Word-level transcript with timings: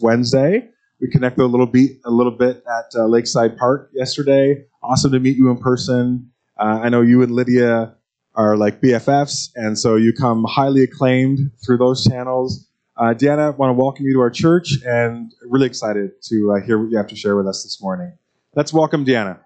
Wednesday. 0.00 0.68
We 1.00 1.08
connected 1.08 1.42
a 1.42 1.46
little 1.46 1.66
bit, 1.66 1.98
a 2.04 2.10
little 2.10 2.32
bit 2.32 2.62
at 2.66 2.94
uh, 2.98 3.06
Lakeside 3.06 3.56
Park 3.56 3.90
yesterday. 3.92 4.64
Awesome 4.82 5.12
to 5.12 5.20
meet 5.20 5.36
you 5.36 5.50
in 5.50 5.58
person. 5.58 6.30
Uh, 6.58 6.80
I 6.82 6.88
know 6.88 7.02
you 7.02 7.22
and 7.22 7.32
Lydia 7.32 7.94
are 8.34 8.56
like 8.56 8.80
BFFs, 8.80 9.50
and 9.54 9.78
so 9.78 9.96
you 9.96 10.12
come 10.12 10.44
highly 10.44 10.82
acclaimed 10.82 11.50
through 11.64 11.78
those 11.78 12.04
channels. 12.04 12.68
Uh, 12.96 13.14
Deanna, 13.14 13.56
want 13.56 13.70
to 13.70 13.74
welcome 13.74 14.06
you 14.06 14.14
to 14.14 14.20
our 14.20 14.30
church, 14.30 14.78
and 14.86 15.32
really 15.42 15.66
excited 15.66 16.10
to 16.22 16.52
uh, 16.52 16.64
hear 16.64 16.78
what 16.78 16.90
you 16.90 16.96
have 16.96 17.08
to 17.08 17.16
share 17.16 17.36
with 17.36 17.46
us 17.46 17.62
this 17.62 17.82
morning. 17.82 18.12
Let's 18.54 18.72
welcome 18.72 19.04
Deanna. 19.04 19.40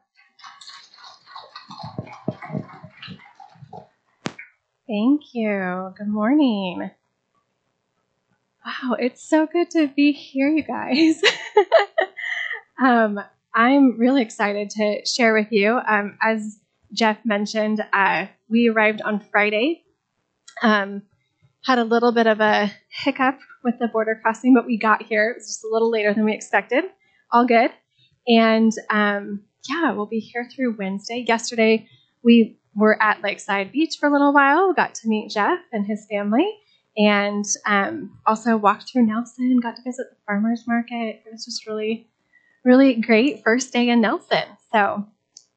Thank 4.86 5.34
you. 5.34 5.92
Good 5.96 6.08
morning. 6.08 6.90
Wow, 8.68 8.96
it's 8.98 9.26
so 9.26 9.46
good 9.46 9.70
to 9.70 9.88
be 9.88 10.12
here, 10.12 10.50
you 10.50 10.62
guys. 10.62 11.22
um, 12.82 13.18
I'm 13.54 13.98
really 13.98 14.20
excited 14.20 14.68
to 14.70 15.06
share 15.06 15.32
with 15.32 15.50
you. 15.50 15.80
Um, 15.88 16.18
as 16.20 16.58
Jeff 16.92 17.16
mentioned, 17.24 17.82
uh, 17.94 18.26
we 18.50 18.68
arrived 18.68 19.00
on 19.00 19.20
Friday. 19.20 19.84
Um, 20.62 21.00
had 21.64 21.78
a 21.78 21.84
little 21.84 22.12
bit 22.12 22.26
of 22.26 22.40
a 22.40 22.70
hiccup 22.90 23.38
with 23.64 23.78
the 23.78 23.88
border 23.88 24.20
crossing, 24.22 24.52
but 24.52 24.66
we 24.66 24.76
got 24.76 25.02
here. 25.02 25.30
It 25.30 25.36
was 25.38 25.46
just 25.46 25.64
a 25.64 25.72
little 25.72 25.90
later 25.90 26.12
than 26.12 26.26
we 26.26 26.34
expected. 26.34 26.84
All 27.32 27.46
good. 27.46 27.70
And 28.26 28.72
um, 28.90 29.44
yeah, 29.66 29.92
we'll 29.92 30.04
be 30.04 30.20
here 30.20 30.46
through 30.54 30.76
Wednesday. 30.76 31.24
Yesterday, 31.26 31.88
we 32.22 32.58
were 32.74 33.02
at 33.02 33.22
Lakeside 33.22 33.72
Beach 33.72 33.96
for 33.98 34.10
a 34.10 34.12
little 34.12 34.34
while. 34.34 34.74
Got 34.74 34.94
to 34.96 35.08
meet 35.08 35.30
Jeff 35.30 35.60
and 35.72 35.86
his 35.86 36.06
family, 36.10 36.52
and 36.98 37.44
um, 37.64 38.18
also 38.26 38.56
walked 38.56 38.90
through 38.90 39.06
Nelson. 39.06 39.60
Got 39.60 39.76
to 39.76 39.82
visit 39.82 40.08
the 40.10 40.16
farmers 40.26 40.64
market. 40.66 41.22
It 41.24 41.32
was 41.32 41.44
just 41.44 41.66
really, 41.66 42.10
really 42.64 42.94
great 42.94 43.42
first 43.44 43.72
day 43.72 43.88
in 43.88 44.00
Nelson. 44.00 44.44
So 44.72 45.06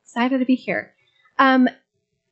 excited 0.03 0.37
to 0.37 0.45
be 0.45 0.55
here. 0.55 0.93
Um, 1.39 1.67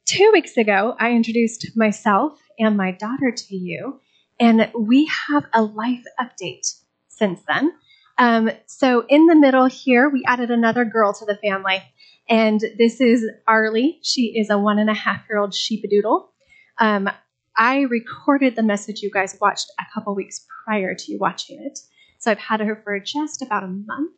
two 0.05 0.29
weeks 0.31 0.55
ago, 0.57 0.95
I 0.99 1.11
introduced 1.11 1.75
myself 1.75 2.39
and 2.59 2.77
my 2.77 2.91
daughter 2.91 3.31
to 3.31 3.55
you, 3.55 3.99
and 4.39 4.71
we 4.77 5.09
have 5.27 5.45
a 5.53 5.63
life 5.63 6.03
update 6.19 6.75
since 7.07 7.39
then. 7.47 7.73
Um, 8.19 8.51
so 8.67 9.05
in 9.07 9.25
the 9.25 9.35
middle 9.35 9.65
here, 9.65 10.09
we 10.09 10.23
added 10.27 10.51
another 10.51 10.85
girl 10.85 11.13
to 11.13 11.25
the 11.25 11.37
family. 11.37 11.81
And 12.27 12.59
this 12.77 13.01
is 13.01 13.25
Arlie. 13.47 13.99
She 14.03 14.37
is 14.37 14.51
a 14.51 14.57
one 14.59 14.77
and 14.77 14.89
a 14.89 14.93
half 14.93 15.23
year 15.29 15.39
old 15.39 15.53
sheepadoodle. 15.53 16.27
Um, 16.77 17.09
I 17.59 17.81
recorded 17.81 18.55
the 18.55 18.63
message 18.63 19.01
you 19.01 19.11
guys 19.11 19.37
watched 19.39 19.69
a 19.79 19.83
couple 19.93 20.15
weeks 20.15 20.47
prior 20.65 20.95
to 20.95 21.11
you 21.11 21.19
watching 21.19 21.61
it. 21.61 21.77
So 22.17 22.31
I've 22.31 22.39
had 22.39 22.61
her 22.61 22.81
for 22.83 22.99
just 22.99 23.43
about 23.43 23.63
a 23.63 23.67
month. 23.67 24.15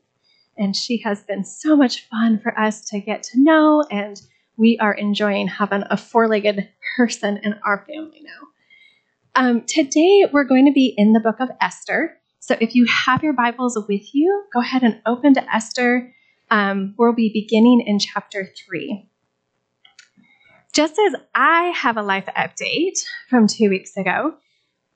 And 0.58 0.76
she 0.76 1.02
has 1.02 1.24
been 1.24 1.44
so 1.44 1.76
much 1.76 2.08
fun 2.08 2.40
for 2.40 2.58
us 2.58 2.86
to 2.90 3.00
get 3.00 3.24
to 3.24 3.42
know. 3.42 3.84
And 3.92 4.22
we 4.58 4.78
are 4.80 4.94
enjoying 4.94 5.48
having 5.48 5.84
a 5.90 5.98
four 5.98 6.28
legged 6.28 6.70
person 6.96 7.40
in 7.44 7.56
our 7.66 7.84
family 7.86 8.22
now. 8.24 8.48
Um, 9.34 9.62
today, 9.66 10.30
we're 10.32 10.44
going 10.44 10.68
to 10.68 10.72
be 10.72 10.94
in 10.96 11.14
the 11.14 11.20
book 11.20 11.40
of 11.40 11.50
Esther. 11.60 12.18
So 12.40 12.56
if 12.62 12.76
you 12.76 12.86
have 13.06 13.24
your 13.24 13.34
Bibles 13.34 13.78
with 13.88 14.14
you, 14.14 14.46
go 14.54 14.62
ahead 14.62 14.84
and 14.84 15.02
open 15.06 15.34
to 15.34 15.56
Esther 15.56 16.14
um, 16.52 16.94
we'll 16.98 17.14
be 17.14 17.32
beginning 17.34 17.82
in 17.88 17.98
chapter 17.98 18.50
3. 18.68 19.10
Just 20.74 20.98
as 20.98 21.16
I 21.36 21.74
have 21.76 21.98
a 21.98 22.02
life 22.02 22.28
update 22.38 22.98
from 23.30 23.48
two 23.48 23.70
weeks 23.70 23.98
ago, 23.98 24.36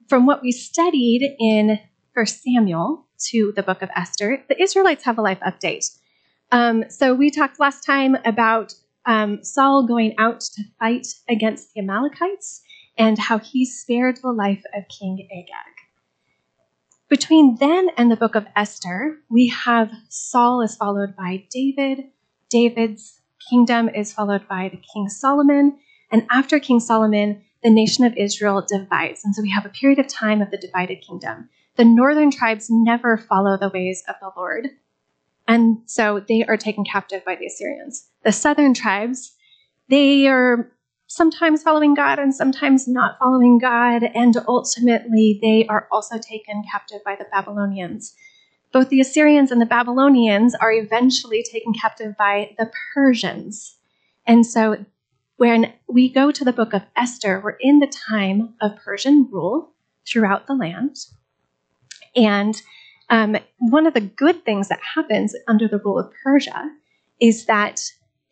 from 0.08 0.26
what 0.26 0.42
we 0.42 0.54
studied 0.54 1.36
in 1.38 1.80
1 2.14 2.26
Samuel 2.28 3.06
to 3.32 3.52
the 3.58 3.64
book 3.64 3.82
of 3.82 3.90
Esther, 3.94 4.42
the 4.48 4.62
Israelites 4.62 5.04
have 5.04 5.18
a 5.18 5.22
life 5.22 5.40
update. 5.46 5.86
Um, 6.52 6.86
so 6.90 7.14
we 7.14 7.30
talked 7.30 7.60
last 7.60 7.84
time 7.84 8.16
about 8.24 8.74
um, 9.06 9.44
Saul 9.44 9.86
going 9.86 10.16
out 10.18 10.40
to 10.40 10.64
fight 10.80 11.08
against 11.28 11.74
the 11.74 11.82
Amalekites 11.82 12.62
and 12.98 13.20
how 13.20 13.40
he 13.40 13.66
spared 13.66 14.18
the 14.22 14.32
life 14.32 14.64
of 14.74 14.84
King 14.88 15.28
Agag. 15.30 15.74
Between 17.10 17.58
then 17.60 17.90
and 17.98 18.10
the 18.10 18.16
book 18.16 18.36
of 18.36 18.48
Esther, 18.56 19.18
we 19.30 19.50
have 19.50 19.92
Saul 20.08 20.62
is 20.62 20.78
followed 20.78 21.18
by 21.18 21.46
David. 21.52 22.06
David's 22.50 23.20
kingdom 23.50 23.90
is 23.90 24.14
followed 24.14 24.48
by 24.48 24.70
the 24.70 24.82
King 24.94 25.10
Solomon. 25.10 25.78
And 26.12 26.26
after 26.30 26.60
King 26.60 26.80
Solomon, 26.80 27.44
the 27.64 27.70
nation 27.70 28.06
of 28.06 28.16
Israel 28.16 28.66
divides. 28.68 29.24
And 29.24 29.34
so 29.34 29.42
we 29.42 29.52
have 29.52 29.66
a 29.66 29.70
period 29.70 30.00
of 30.00 30.08
time 30.08 30.42
of 30.42 30.52
the 30.52 30.58
divided 30.58 31.02
kingdom. 31.02 31.50
The 31.78 31.86
northern 31.86 32.32
tribes 32.32 32.68
never 32.70 33.18
follow 33.18 33.58
the 33.58 33.70
ways 33.70 34.04
of 34.08 34.16
the 34.22 34.32
Lord. 34.38 34.70
And 35.48 35.80
so 35.86 36.24
they 36.28 36.44
are 36.44 36.58
taken 36.58 36.84
captive 36.84 37.24
by 37.26 37.36
the 37.36 37.46
Assyrians. 37.46 38.08
The 38.24 38.32
southern 38.32 38.74
tribes, 38.74 39.34
they 39.90 40.28
are 40.28 40.72
sometimes 41.08 41.64
following 41.64 41.94
God 41.94 42.20
and 42.20 42.34
sometimes 42.34 42.88
not 42.88 43.18
following 43.20 43.60
God, 43.60 44.04
and 44.04 44.36
ultimately 44.48 45.40
they 45.42 45.66
are 45.68 45.88
also 45.92 46.18
taken 46.18 46.64
captive 46.72 47.04
by 47.06 47.16
the 47.16 47.28
Babylonians. 47.32 48.16
Both 48.76 48.90
the 48.90 49.00
Assyrians 49.00 49.52
and 49.52 49.62
the 49.62 49.66
Babylonians 49.66 50.54
are 50.54 50.70
eventually 50.70 51.42
taken 51.50 51.72
captive 51.72 52.18
by 52.18 52.54
the 52.58 52.70
Persians. 52.94 53.78
And 54.28 54.46
so 54.46 54.84
when 55.38 55.72
we 55.88 56.12
go 56.12 56.30
to 56.30 56.44
the 56.44 56.52
book 56.52 56.74
of 56.74 56.82
Esther, 56.98 57.40
we're 57.42 57.56
in 57.62 57.80
the 57.80 57.88
time 57.88 58.56
of 58.60 58.76
Persian 58.84 59.30
rule 59.32 59.72
throughout 60.06 60.48
the 60.48 60.56
land. 60.56 60.98
And 62.18 62.62
um, 63.10 63.38
one 63.60 63.88
of 63.88 63.94
the 63.94 64.02
good 64.02 64.44
things 64.44 64.68
that 64.68 64.82
happens 64.94 65.34
under 65.48 65.70
the 65.70 65.80
rule 65.80 65.98
of 65.98 66.12
Persia 66.22 66.70
is 67.22 67.46
that 67.46 67.80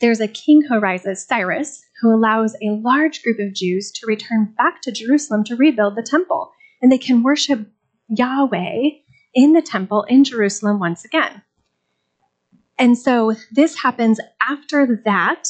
there's 0.02 0.20
a 0.20 0.28
king 0.28 0.62
who 0.68 0.76
arises, 0.76 1.26
Cyrus, 1.26 1.82
who 2.02 2.14
allows 2.14 2.54
a 2.56 2.72
large 2.82 3.24
group 3.24 3.40
of 3.40 3.54
Jews 3.54 3.94
to 3.94 4.08
return 4.08 4.54
back 4.58 4.82
to 4.82 4.92
Jerusalem 4.92 5.46
to 5.46 5.56
rebuild 5.56 5.96
the 5.96 6.04
temple. 6.04 6.52
And 6.82 6.92
they 6.92 6.98
can 6.98 7.24
worship 7.24 7.66
Yahweh 8.10 8.90
in 9.34 9.54
the 9.54 9.62
temple 9.62 10.04
in 10.04 10.24
Jerusalem 10.24 10.80
once 10.80 11.06
again. 11.06 11.42
And 12.78 12.98
so 12.98 13.36
this 13.52 13.82
happens 13.82 14.20
after 14.42 15.02
that, 15.06 15.48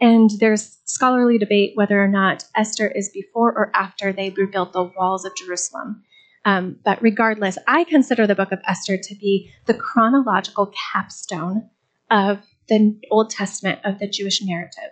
and 0.00 0.30
there's 0.38 0.78
scholarly 0.84 1.38
debate 1.38 1.72
whether 1.74 2.02
or 2.02 2.08
not 2.08 2.44
Esther 2.56 2.88
is 2.88 3.10
before 3.10 3.52
or 3.52 3.70
after 3.74 4.12
they 4.12 4.30
rebuilt 4.30 4.72
the 4.72 4.90
walls 4.96 5.24
of 5.24 5.36
Jerusalem. 5.36 6.02
Um, 6.44 6.78
but 6.84 7.02
regardless, 7.02 7.58
I 7.66 7.84
consider 7.84 8.26
the 8.26 8.34
book 8.34 8.52
of 8.52 8.60
Esther 8.66 8.96
to 8.96 9.14
be 9.14 9.52
the 9.66 9.74
chronological 9.74 10.72
capstone 10.92 11.68
of 12.10 12.40
the 12.68 12.98
Old 13.10 13.30
Testament, 13.30 13.80
of 13.84 13.98
the 13.98 14.08
Jewish 14.08 14.42
narrative 14.42 14.90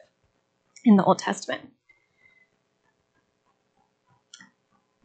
in 0.84 0.96
the 0.96 1.04
Old 1.04 1.20
Testament. 1.20 1.70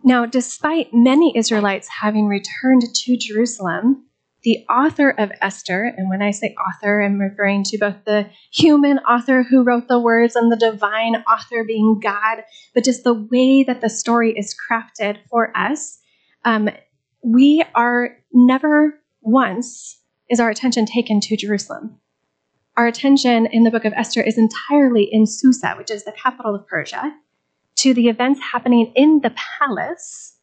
Now, 0.03 0.25
despite 0.25 0.93
many 0.93 1.35
Israelites 1.35 1.87
having 2.01 2.27
returned 2.27 2.83
to 2.93 3.17
Jerusalem, 3.17 4.05
the 4.43 4.65
author 4.69 5.09
of 5.09 5.31
Esther, 5.41 5.93
and 5.95 6.09
when 6.09 6.21
I 6.21 6.31
say 6.31 6.53
author, 6.55 7.01
I'm 7.01 7.17
referring 7.17 7.63
to 7.63 7.77
both 7.77 8.03
the 8.05 8.29
human 8.51 8.99
author 8.99 9.43
who 9.43 9.63
wrote 9.63 9.87
the 9.87 9.99
words 9.99 10.35
and 10.35 10.51
the 10.51 10.57
divine 10.57 11.15
author 11.25 11.63
being 11.63 12.01
God, 12.03 12.43
but 12.73 12.83
just 12.83 13.05
the 13.05 13.13
way 13.13 13.63
that 13.63 13.79
the 13.79 13.89
story 13.89 14.37
is 14.37 14.53
crafted 14.53 15.19
for 15.29 15.55
us, 15.55 15.99
um, 16.43 16.69
we 17.23 17.63
are 17.73 18.17
never 18.33 18.99
once 19.21 20.01
is 20.29 20.41
our 20.41 20.49
attention 20.49 20.85
taken 20.85 21.21
to 21.21 21.37
Jerusalem. 21.37 21.97
Our 22.75 22.87
attention 22.87 23.45
in 23.45 23.63
the 23.63 23.71
book 23.71 23.85
of 23.85 23.93
Esther 23.93 24.21
is 24.21 24.37
entirely 24.37 25.07
in 25.09 25.25
Susa, 25.25 25.75
which 25.77 25.91
is 25.91 26.03
the 26.03 26.11
capital 26.11 26.55
of 26.55 26.67
Persia, 26.67 27.13
to 27.83 27.93
the 27.93 28.07
events 28.07 28.39
happening 28.39 28.93
in 28.95 29.19
the 29.21 29.35
palace, 29.59 30.37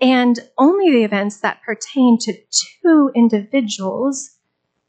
and 0.00 0.40
only 0.58 0.90
the 0.90 1.04
events 1.04 1.38
that 1.38 1.62
pertain 1.62 2.18
to 2.18 2.34
two 2.82 3.12
individuals 3.14 4.38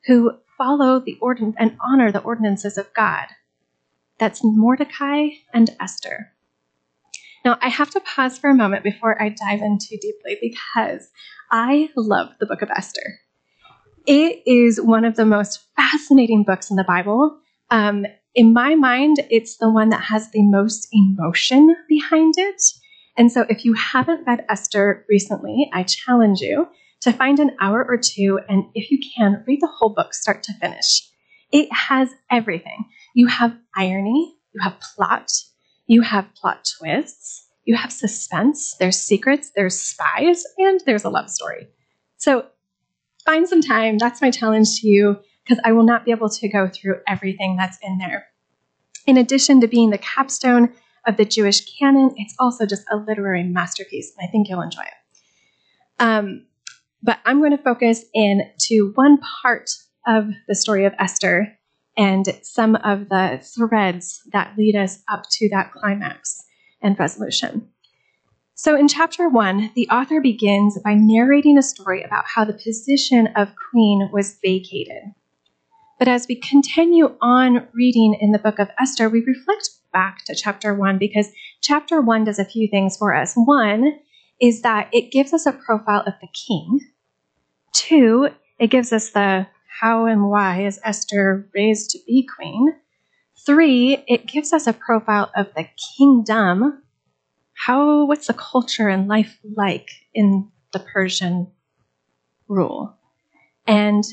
who 0.07 0.31
follow 0.57 0.99
the 0.99 1.17
ordin- 1.21 1.53
and 1.57 1.77
honor 1.85 2.11
the 2.11 2.21
ordinances 2.21 2.79
of 2.79 2.91
God. 2.95 3.27
That's 4.17 4.41
Mordecai 4.43 5.29
and 5.53 5.69
Esther. 5.79 6.31
Now, 7.45 7.59
I 7.61 7.69
have 7.69 7.91
to 7.91 7.99
pause 7.99 8.39
for 8.39 8.49
a 8.49 8.55
moment 8.55 8.83
before 8.83 9.21
I 9.21 9.29
dive 9.29 9.61
in 9.61 9.77
too 9.77 9.97
deeply 10.01 10.37
because 10.41 11.09
I 11.51 11.89
love 11.95 12.29
the 12.39 12.47
book 12.47 12.63
of 12.63 12.71
Esther. 12.75 13.19
It 14.07 14.41
is 14.47 14.81
one 14.81 15.05
of 15.05 15.15
the 15.15 15.25
most 15.25 15.63
fascinating 15.75 16.43
books 16.43 16.71
in 16.71 16.75
the 16.75 16.83
Bible. 16.83 17.37
Um, 17.69 18.05
in 18.35 18.53
my 18.53 18.75
mind, 18.75 19.17
it's 19.29 19.57
the 19.57 19.69
one 19.69 19.89
that 19.89 20.03
has 20.03 20.31
the 20.31 20.41
most 20.41 20.87
emotion 20.91 21.75
behind 21.87 22.35
it. 22.37 22.61
And 23.15 23.31
so, 23.31 23.45
if 23.47 23.63
you 23.63 23.73
haven't 23.73 24.25
read 24.25 24.45
Esther 24.49 25.05
recently, 25.07 25.69
I 25.71 25.83
challenge 25.83 26.41
you 26.41 26.67
to 27.01 27.13
find 27.13 27.39
an 27.39 27.51
hour 27.61 27.85
or 27.87 27.97
two, 27.97 28.39
and 28.49 28.65
if 28.73 28.89
you 28.89 28.99
can, 29.15 29.43
read 29.45 29.61
the 29.61 29.67
whole 29.67 29.93
book 29.93 30.13
start 30.13 30.41
to 30.43 30.53
finish. 30.53 31.07
It 31.51 31.71
has 31.71 32.09
everything. 32.31 32.85
You 33.13 33.27
have 33.27 33.55
irony, 33.75 34.35
you 34.53 34.61
have 34.63 34.79
plot, 34.79 35.31
you 35.85 36.01
have 36.01 36.33
plot 36.33 36.67
twists, 36.79 37.47
you 37.65 37.75
have 37.75 37.91
suspense, 37.91 38.75
there's 38.79 38.97
secrets, 38.97 39.51
there's 39.55 39.79
spies, 39.79 40.43
and 40.57 40.81
there's 40.87 41.03
a 41.03 41.09
love 41.09 41.29
story. 41.29 41.67
So, 42.17 42.47
find 43.25 43.47
some 43.47 43.61
time. 43.61 43.99
That's 43.99 44.21
my 44.21 44.31
challenge 44.31 44.79
to 44.81 44.87
you 44.87 45.19
because 45.43 45.61
I 45.63 45.71
will 45.71 45.83
not 45.83 46.05
be 46.05 46.11
able 46.11 46.29
to 46.29 46.47
go 46.47 46.67
through 46.67 47.01
everything 47.07 47.57
that's 47.57 47.77
in 47.81 47.97
there. 47.97 48.27
In 49.05 49.17
addition 49.17 49.61
to 49.61 49.67
being 49.67 49.89
the 49.89 49.97
capstone 49.97 50.73
of 51.05 51.17
the 51.17 51.25
Jewish 51.25 51.77
canon, 51.77 52.11
it's 52.15 52.35
also 52.39 52.65
just 52.65 52.83
a 52.91 52.95
literary 52.95 53.43
masterpiece, 53.43 54.13
and 54.17 54.27
I 54.27 54.31
think 54.31 54.47
you'll 54.47 54.61
enjoy 54.61 54.83
it. 54.83 54.93
Um, 55.99 56.45
but 57.01 57.19
I'm 57.25 57.39
going 57.39 57.55
to 57.55 57.61
focus 57.61 58.05
in 58.13 58.49
to 58.67 58.91
one 58.95 59.19
part 59.41 59.69
of 60.07 60.29
the 60.47 60.55
story 60.55 60.85
of 60.85 60.93
Esther 60.99 61.57
and 61.97 62.25
some 62.41 62.75
of 62.77 63.09
the 63.09 63.45
threads 63.55 64.21
that 64.31 64.57
lead 64.57 64.75
us 64.75 65.03
up 65.09 65.25
to 65.31 65.49
that 65.49 65.71
climax 65.73 66.43
and 66.81 66.97
resolution. 66.97 67.69
So, 68.55 68.75
in 68.75 68.87
chapter 68.87 69.27
one, 69.27 69.71
the 69.75 69.89
author 69.89 70.21
begins 70.21 70.79
by 70.79 70.93
narrating 70.93 71.57
a 71.57 71.63
story 71.63 72.03
about 72.03 72.25
how 72.25 72.45
the 72.45 72.53
position 72.53 73.27
of 73.35 73.53
queen 73.71 74.09
was 74.11 74.37
vacated. 74.41 75.03
But 75.99 76.07
as 76.07 76.27
we 76.27 76.35
continue 76.35 77.15
on 77.21 77.67
reading 77.73 78.17
in 78.19 78.31
the 78.31 78.39
book 78.39 78.59
of 78.59 78.69
Esther, 78.79 79.09
we 79.09 79.23
reflect 79.23 79.69
back 79.91 80.25
to 80.25 80.35
chapter 80.35 80.73
one 80.73 80.97
because 80.97 81.29
chapter 81.61 82.01
one 82.01 82.23
does 82.23 82.39
a 82.39 82.45
few 82.45 82.67
things 82.67 82.97
for 82.97 83.15
us. 83.15 83.33
One 83.35 83.99
is 84.41 84.61
that 84.63 84.89
it 84.91 85.11
gives 85.11 85.33
us 85.33 85.45
a 85.45 85.51
profile 85.51 86.03
of 86.05 86.13
the 86.19 86.27
king. 86.27 86.79
Two, 87.73 88.29
it 88.59 88.67
gives 88.67 88.91
us 88.91 89.11
the 89.11 89.47
how 89.79 90.05
and 90.05 90.29
why 90.29 90.63
is 90.65 90.79
Esther 90.83 91.49
raised 91.53 91.91
to 91.91 91.99
be 92.05 92.27
queen. 92.35 92.73
Three, 93.45 94.03
it 94.07 94.27
gives 94.27 94.53
us 94.53 94.67
a 94.67 94.73
profile 94.73 95.31
of 95.35 95.47
the 95.55 95.67
kingdom. 95.97 96.81
How, 97.53 98.05
what's 98.05 98.27
the 98.27 98.33
culture 98.33 98.87
and 98.89 99.07
life 99.07 99.37
like 99.55 99.89
in 100.13 100.49
the 100.71 100.79
Persian 100.79 101.51
rule? 102.47 102.95
And 103.67 104.03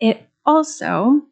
it 0.00 0.28
also 0.44 1.22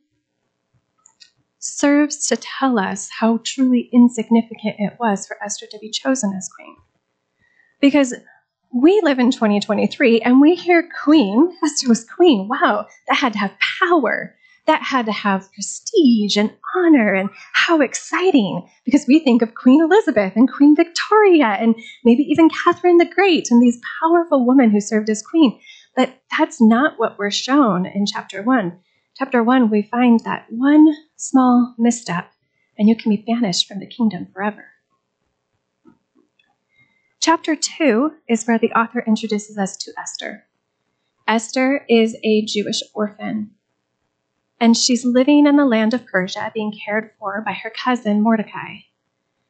serves 1.59 2.27
to 2.27 2.37
tell 2.37 2.79
us 2.79 3.11
how 3.19 3.39
truly 3.45 3.91
insignificant 3.93 4.77
it 4.79 4.95
was 4.99 5.27
for 5.27 5.37
Esther 5.43 5.67
to 5.71 5.79
be 5.79 5.91
chosen 5.91 6.33
as 6.37 6.49
queen. 6.49 6.77
Because 7.81 8.15
we 8.73 9.01
live 9.03 9.19
in 9.19 9.31
2023 9.31 10.21
and 10.21 10.41
we 10.41 10.55
hear 10.55 10.89
queen, 11.03 11.57
Esther 11.63 11.89
was 11.89 12.05
queen. 12.05 12.49
Wow, 12.49 12.87
that 13.09 13.17
had 13.17 13.33
to 13.35 13.39
have 13.39 13.53
power. 13.81 14.35
That 14.67 14.83
had 14.83 15.07
to 15.07 15.13
have 15.13 15.53
prestige 15.53 16.37
and 16.37 16.53
honor 16.77 17.15
and 17.15 17.31
how 17.53 17.81
exciting 17.81 18.69
because 18.85 19.07
we 19.09 19.19
think 19.19 19.43
of 19.43 19.55
Queen 19.55 19.83
Elizabeth 19.83 20.35
and 20.37 20.51
Queen 20.51 20.77
Victoria 20.77 21.57
and 21.59 21.75
maybe 22.05 22.23
even 22.23 22.51
Catherine 22.51 22.99
the 22.99 23.07
Great 23.07 23.51
and 23.51 23.61
these 23.61 23.81
powerful 24.01 24.47
women 24.47 24.71
who 24.71 24.81
served 24.81 25.11
as 25.11 25.23
queen. 25.23 25.59
But 25.97 26.23
that's 26.39 26.61
not 26.61 26.99
what 26.99 27.19
we're 27.19 27.33
shown 27.33 27.85
in 27.87 28.07
chapter 28.07 28.43
one. 28.43 28.79
Chapter 29.21 29.45
one, 29.45 29.69
we 29.69 29.83
find 29.83 30.21
that 30.21 30.47
one 30.49 30.95
small 31.17 31.75
misstep 31.77 32.33
and 32.79 32.89
you 32.89 32.97
can 32.97 33.11
be 33.11 33.23
banished 33.23 33.69
from 33.69 33.79
the 33.79 33.87
kingdom 33.87 34.29
forever. 34.33 34.65
Chapter 37.21 37.55
2 37.55 38.13
is 38.31 38.47
where 38.47 38.59
the 38.59 38.73
author 38.73 39.05
introduces 39.07 39.59
us 39.59 39.77
to 39.77 39.93
Esther. 40.01 40.45
Esther 41.29 41.85
is 41.87 42.17
a 42.25 42.47
Jewish 42.47 42.83
orphan, 42.95 43.51
and 44.59 44.75
she's 44.75 45.05
living 45.05 45.47
in 45.47 45.57
the 45.57 45.67
land 45.67 45.93
of 45.93 46.07
Persia, 46.07 46.51
being 46.55 46.73
cared 46.83 47.11
for 47.19 47.43
by 47.45 47.53
her 47.53 47.69
cousin 47.69 48.23
Mordecai. 48.23 48.77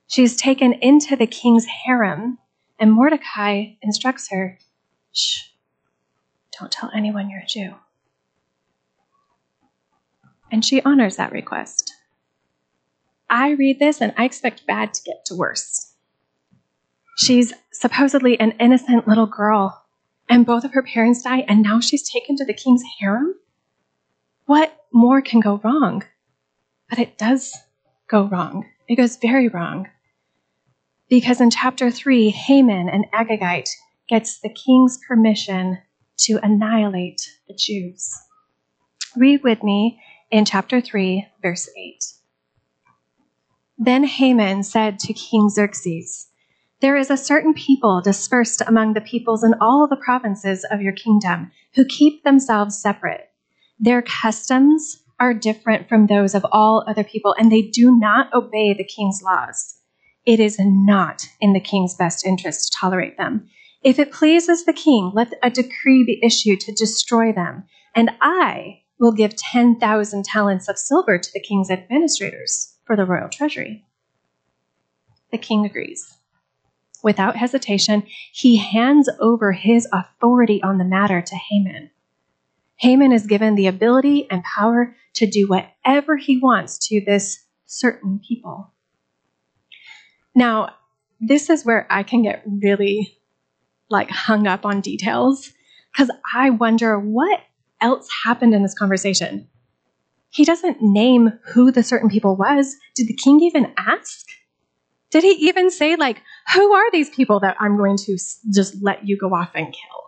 She's 0.08 0.34
taken 0.34 0.72
into 0.82 1.14
the 1.14 1.28
king's 1.28 1.66
harem, 1.66 2.38
and 2.80 2.92
Mordecai 2.92 3.74
instructs 3.82 4.32
her 4.32 4.58
Shh, 5.12 5.50
don't 6.58 6.72
tell 6.72 6.90
anyone 6.92 7.30
you're 7.30 7.42
a 7.42 7.46
Jew. 7.46 7.76
And 10.50 10.64
she 10.64 10.82
honors 10.82 11.16
that 11.16 11.32
request. 11.32 11.92
I 13.28 13.50
read 13.50 13.78
this 13.78 14.00
and 14.00 14.12
I 14.16 14.24
expect 14.24 14.66
bad 14.66 14.92
to 14.94 15.02
get 15.02 15.24
to 15.26 15.36
worse. 15.36 15.94
She's 17.16 17.52
supposedly 17.72 18.40
an 18.40 18.52
innocent 18.52 19.06
little 19.06 19.26
girl, 19.26 19.84
and 20.28 20.46
both 20.46 20.64
of 20.64 20.72
her 20.72 20.82
parents 20.82 21.22
die, 21.22 21.44
and 21.48 21.62
now 21.62 21.78
she's 21.78 22.08
taken 22.08 22.36
to 22.36 22.44
the 22.44 22.54
king's 22.54 22.82
harem? 22.98 23.34
What 24.46 24.74
more 24.92 25.20
can 25.20 25.40
go 25.40 25.60
wrong? 25.62 26.02
But 26.88 26.98
it 26.98 27.18
does 27.18 27.54
go 28.08 28.24
wrong. 28.24 28.66
It 28.88 28.96
goes 28.96 29.16
very 29.16 29.48
wrong. 29.48 29.86
Because 31.08 31.40
in 31.40 31.50
chapter 31.50 31.90
3, 31.90 32.30
Haman, 32.30 32.88
an 32.88 33.04
Agagite, 33.12 33.68
gets 34.08 34.40
the 34.40 34.48
king's 34.48 34.98
permission 35.06 35.78
to 36.20 36.40
annihilate 36.42 37.20
the 37.48 37.54
Jews. 37.54 38.12
Read 39.16 39.42
with 39.42 39.62
me 39.62 40.00
in 40.30 40.44
chapter 40.44 40.80
3, 40.80 41.26
verse 41.42 41.68
8. 41.76 42.04
Then 43.78 44.04
Haman 44.04 44.62
said 44.62 44.98
to 45.00 45.12
King 45.12 45.48
Xerxes, 45.48 46.28
there 46.80 46.96
is 46.96 47.10
a 47.10 47.16
certain 47.16 47.52
people 47.52 48.00
dispersed 48.00 48.62
among 48.66 48.94
the 48.94 49.02
peoples 49.02 49.44
in 49.44 49.54
all 49.60 49.86
the 49.86 49.96
provinces 49.96 50.64
of 50.70 50.80
your 50.80 50.94
kingdom 50.94 51.50
who 51.74 51.84
keep 51.84 52.24
themselves 52.24 52.80
separate. 52.80 53.28
Their 53.78 54.00
customs 54.00 55.02
are 55.18 55.34
different 55.34 55.88
from 55.88 56.06
those 56.06 56.34
of 56.34 56.46
all 56.50 56.82
other 56.86 57.04
people, 57.04 57.34
and 57.38 57.52
they 57.52 57.62
do 57.62 57.94
not 57.94 58.32
obey 58.32 58.72
the 58.72 58.84
king's 58.84 59.20
laws. 59.22 59.76
It 60.24 60.40
is 60.40 60.56
not 60.58 61.26
in 61.40 61.52
the 61.52 61.60
king's 61.60 61.94
best 61.94 62.26
interest 62.26 62.72
to 62.72 62.78
tolerate 62.78 63.18
them. 63.18 63.48
If 63.82 63.98
it 63.98 64.12
pleases 64.12 64.64
the 64.64 64.72
king, 64.72 65.12
let 65.14 65.34
a 65.42 65.50
decree 65.50 66.04
be 66.04 66.20
issued 66.22 66.60
to 66.60 66.72
destroy 66.72 67.32
them, 67.32 67.64
and 67.94 68.10
I 68.22 68.79
will 69.00 69.12
give 69.12 69.34
10,000 69.34 70.24
talents 70.24 70.68
of 70.68 70.78
silver 70.78 71.18
to 71.18 71.32
the 71.32 71.40
king's 71.40 71.70
administrators 71.70 72.76
for 72.84 72.94
the 72.94 73.06
royal 73.06 73.28
treasury. 73.28 73.84
The 75.32 75.38
king 75.38 75.64
agrees. 75.64 76.16
Without 77.02 77.34
hesitation, 77.34 78.02
he 78.32 78.58
hands 78.58 79.08
over 79.18 79.52
his 79.52 79.88
authority 79.92 80.62
on 80.62 80.76
the 80.76 80.84
matter 80.84 81.22
to 81.22 81.34
Haman. 81.34 81.90
Haman 82.76 83.12
is 83.12 83.26
given 83.26 83.54
the 83.54 83.66
ability 83.66 84.26
and 84.30 84.42
power 84.44 84.94
to 85.14 85.26
do 85.26 85.48
whatever 85.48 86.16
he 86.16 86.38
wants 86.38 86.78
to 86.88 87.02
this 87.04 87.44
certain 87.66 88.20
people. 88.26 88.72
Now, 90.34 90.74
this 91.20 91.48
is 91.50 91.64
where 91.64 91.86
I 91.90 92.02
can 92.02 92.22
get 92.22 92.42
really 92.46 93.16
like 93.88 94.10
hung 94.10 94.46
up 94.46 94.64
on 94.64 94.80
details 94.80 95.52
because 95.92 96.10
I 96.34 96.50
wonder 96.50 96.98
what 96.98 97.40
else 97.80 98.08
happened 98.24 98.54
in 98.54 98.62
this 98.62 98.78
conversation. 98.78 99.48
He 100.30 100.44
doesn't 100.44 100.78
name 100.80 101.32
who 101.52 101.72
the 101.72 101.82
certain 101.82 102.08
people 102.08 102.36
was. 102.36 102.76
Did 102.94 103.08
the 103.08 103.14
king 103.14 103.40
even 103.40 103.72
ask? 103.76 104.26
Did 105.10 105.24
he 105.24 105.32
even 105.48 105.70
say, 105.70 105.96
like, 105.96 106.22
who 106.54 106.72
are 106.72 106.90
these 106.92 107.10
people 107.10 107.40
that 107.40 107.56
I'm 107.58 107.76
going 107.76 107.96
to 107.96 108.16
just 108.52 108.76
let 108.80 109.06
you 109.06 109.18
go 109.18 109.34
off 109.34 109.50
and 109.54 109.66
kill? 109.66 110.00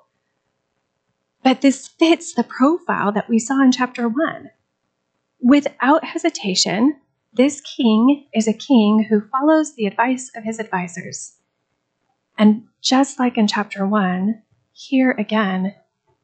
But 1.43 1.61
this 1.61 1.89
fits 1.89 2.35
the 2.35 2.45
profile 2.45 3.11
that 3.13 3.29
we 3.29 3.41
saw 3.41 3.63
in 3.63 3.73
chapter 3.73 4.09
one. 4.09 4.51
Without 5.41 6.05
hesitation, 6.05 7.01
this 7.33 7.61
king 7.61 8.29
is 8.33 8.47
a 8.47 8.53
king 8.53 9.07
who 9.09 9.23
follows 9.23 9.75
the 9.75 9.87
advice 9.87 10.31
of 10.37 10.45
his 10.45 10.61
advisors. 10.61 11.37
And 12.39 12.65
just 12.81 13.19
like 13.19 13.37
in 13.37 13.49
chapter 13.49 13.87
one, 13.87 14.43
here 14.73 15.11
again, 15.19 15.75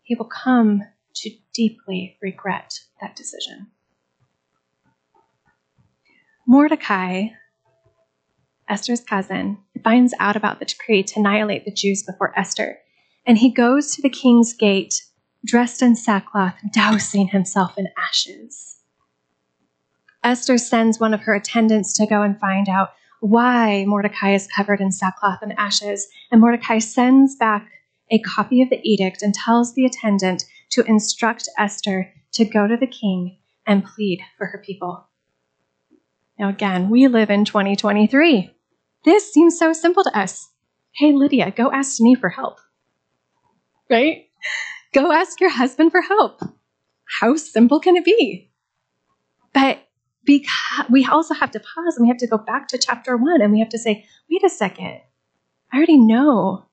he 0.02 0.14
will 0.14 0.26
come 0.26 0.82
to 1.16 1.30
deeply 1.52 2.16
regret 2.22 2.80
that 3.00 3.16
decision. 3.16 3.68
Mordecai 6.46 7.28
Esther's 8.68 9.00
cousin, 9.00 9.58
finds 9.82 10.14
out 10.20 10.36
about 10.36 10.58
the 10.58 10.64
decree 10.64 11.02
to 11.02 11.18
annihilate 11.18 11.64
the 11.64 11.72
Jews 11.72 12.02
before 12.02 12.38
Esther, 12.38 12.78
and 13.26 13.38
he 13.38 13.50
goes 13.50 13.92
to 13.92 14.02
the 14.02 14.10
king's 14.10 14.52
gate, 14.52 14.94
dressed 15.44 15.82
in 15.82 15.96
sackcloth, 15.96 16.54
dousing 16.72 17.28
himself 17.28 17.78
in 17.78 17.88
ashes. 17.96 18.76
Esther 20.22 20.58
sends 20.58 21.00
one 21.00 21.14
of 21.14 21.20
her 21.20 21.34
attendants 21.34 21.94
to 21.94 22.06
go 22.06 22.22
and 22.22 22.38
find 22.38 22.68
out 22.68 22.90
why 23.20 23.84
Mordecai 23.86 24.34
is 24.34 24.48
covered 24.54 24.80
in 24.80 24.92
sackcloth 24.92 25.38
and 25.42 25.54
ashes, 25.58 26.06
and 26.30 26.40
Mordecai 26.40 26.78
sends 26.78 27.36
back 27.36 27.70
a 28.10 28.18
copy 28.20 28.62
of 28.62 28.70
the 28.70 28.80
edict 28.82 29.22
and 29.22 29.34
tells 29.34 29.74
the 29.74 29.86
attendant 29.86 30.44
to 30.70 30.84
instruct 30.84 31.48
Esther 31.58 32.12
to 32.32 32.44
go 32.44 32.66
to 32.66 32.76
the 32.76 32.86
king 32.86 33.38
and 33.66 33.84
plead 33.84 34.20
for 34.36 34.46
her 34.46 34.62
people. 34.64 35.06
Now, 36.38 36.48
again, 36.48 36.88
we 36.88 37.08
live 37.08 37.30
in 37.30 37.44
2023. 37.44 38.54
This 39.04 39.32
seems 39.32 39.58
so 39.58 39.72
simple 39.72 40.04
to 40.04 40.18
us. 40.18 40.48
Hey, 40.94 41.12
Lydia, 41.12 41.50
go 41.50 41.70
ask 41.72 42.00
me 42.00 42.14
for 42.14 42.28
help. 42.28 42.60
Right? 43.90 44.26
Go 44.94 45.12
ask 45.12 45.40
your 45.40 45.50
husband 45.50 45.90
for 45.90 46.00
help. 46.00 46.40
How 47.20 47.36
simple 47.36 47.80
can 47.80 47.96
it 47.96 48.04
be? 48.04 48.50
But 49.52 49.88
because 50.24 50.86
we 50.90 51.06
also 51.06 51.34
have 51.34 51.50
to 51.52 51.60
pause 51.60 51.96
and 51.96 52.04
we 52.04 52.08
have 52.08 52.18
to 52.18 52.26
go 52.26 52.38
back 52.38 52.68
to 52.68 52.78
chapter 52.78 53.16
one 53.16 53.40
and 53.40 53.52
we 53.52 53.60
have 53.60 53.70
to 53.70 53.78
say, 53.78 54.04
wait 54.30 54.44
a 54.44 54.50
second. 54.50 55.00
I 55.72 55.76
already 55.76 55.98
know 55.98 56.66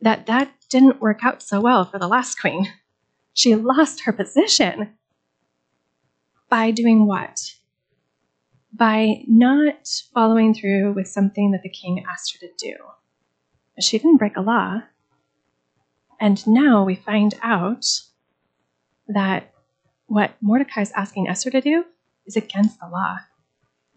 that 0.00 0.26
that 0.26 0.52
didn't 0.70 1.00
work 1.00 1.24
out 1.24 1.42
so 1.42 1.60
well 1.60 1.84
for 1.84 1.98
the 1.98 2.08
last 2.08 2.40
queen. 2.40 2.68
She 3.34 3.54
lost 3.56 4.04
her 4.04 4.12
position. 4.12 4.94
By 6.48 6.70
doing 6.70 7.06
what? 7.06 7.38
By 8.72 9.24
not 9.26 9.88
following 10.14 10.54
through 10.54 10.94
with 10.94 11.08
something 11.08 11.50
that 11.50 11.62
the 11.62 11.68
king 11.68 12.04
asked 12.08 12.32
her 12.34 12.46
to 12.46 12.52
do. 12.56 12.76
She 13.80 13.98
didn't 13.98 14.18
break 14.18 14.36
a 14.36 14.40
law. 14.40 14.82
And 16.20 16.46
now 16.46 16.84
we 16.84 16.94
find 16.94 17.34
out 17.42 17.84
that 19.08 19.52
what 20.06 20.36
Mordecai 20.40 20.82
is 20.82 20.92
asking 20.92 21.28
Esther 21.28 21.50
to 21.50 21.60
do 21.60 21.84
is 22.26 22.36
against 22.36 22.78
the 22.78 22.88
law. 22.88 23.16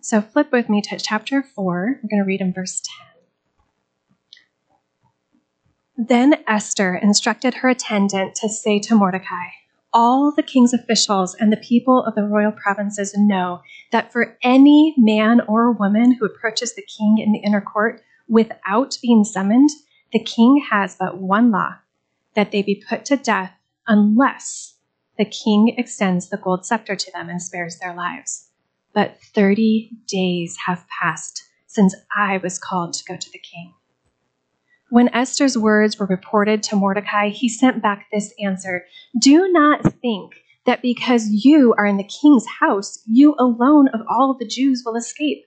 So 0.02 0.22
flip 0.22 0.52
with 0.52 0.68
me 0.68 0.82
to 0.82 0.98
chapter 0.98 1.44
4. 1.44 2.00
We're 2.02 2.10
going 2.10 2.24
to 2.24 2.28
read 2.28 2.42
in 2.42 2.54
verse 2.54 2.82
10. 2.82 3.17
Then 5.98 6.44
Esther 6.46 6.94
instructed 6.94 7.56
her 7.56 7.70
attendant 7.70 8.36
to 8.36 8.50
say 8.50 8.78
to 8.82 8.94
Mordecai, 8.94 9.48
All 9.92 10.32
the 10.32 10.44
king's 10.44 10.72
officials 10.72 11.34
and 11.34 11.52
the 11.52 11.58
people 11.58 12.04
of 12.04 12.14
the 12.14 12.24
royal 12.24 12.52
provinces 12.52 13.18
know 13.18 13.62
that 13.92 14.14
for 14.14 14.38
any 14.44 14.94
man 14.96 15.42
or 15.42 15.72
woman 15.72 16.12
who 16.12 16.26
approaches 16.26 16.76
the 16.76 16.84
king 16.84 17.18
in 17.18 17.32
the 17.32 17.40
inner 17.40 17.62
court 17.62 18.04
without 18.28 18.96
being 19.02 19.24
summoned, 19.24 19.72
the 20.14 20.20
king 20.20 20.64
has 20.70 20.96
but 20.96 21.18
one 21.18 21.50
law 21.50 21.78
that 22.36 22.52
they 22.52 22.62
be 22.62 22.84
put 22.88 23.04
to 23.06 23.18
death 23.18 23.54
unless 23.88 24.76
the 25.18 25.26
king 25.26 25.74
extends 25.80 26.30
the 26.30 26.38
gold 26.38 26.64
scepter 26.64 26.96
to 26.96 27.12
them 27.12 27.28
and 27.28 27.42
spares 27.42 27.80
their 27.80 27.96
lives. 27.96 28.50
But 28.94 29.20
30 29.34 29.90
days 30.06 30.58
have 30.68 30.86
passed 31.02 31.44
since 31.66 31.96
I 32.16 32.38
was 32.38 32.60
called 32.60 32.94
to 32.94 33.06
go 33.06 33.18
to 33.18 33.32
the 33.32 33.40
king. 33.40 33.74
When 34.90 35.14
Esther's 35.14 35.58
words 35.58 36.00
were 36.00 36.06
reported 36.06 36.64
to 36.64 36.76
Mordecai, 36.76 37.30
he 37.30 37.50
sent 37.50 37.82
back 37.82 38.08
this 38.12 38.34
answer 38.42 38.86
Do 39.20 39.52
not 39.52 39.84
think 40.02 40.36
that 40.66 40.82
because 40.82 41.28
you 41.30 41.74
are 41.78 41.86
in 41.86 41.98
the 41.98 42.04
king's 42.04 42.46
house, 42.60 43.00
you 43.06 43.36
alone 43.38 43.90
of 43.90 44.02
all 44.10 44.34
the 44.38 44.48
Jews 44.48 44.84
will 44.86 44.96
escape. 44.96 45.44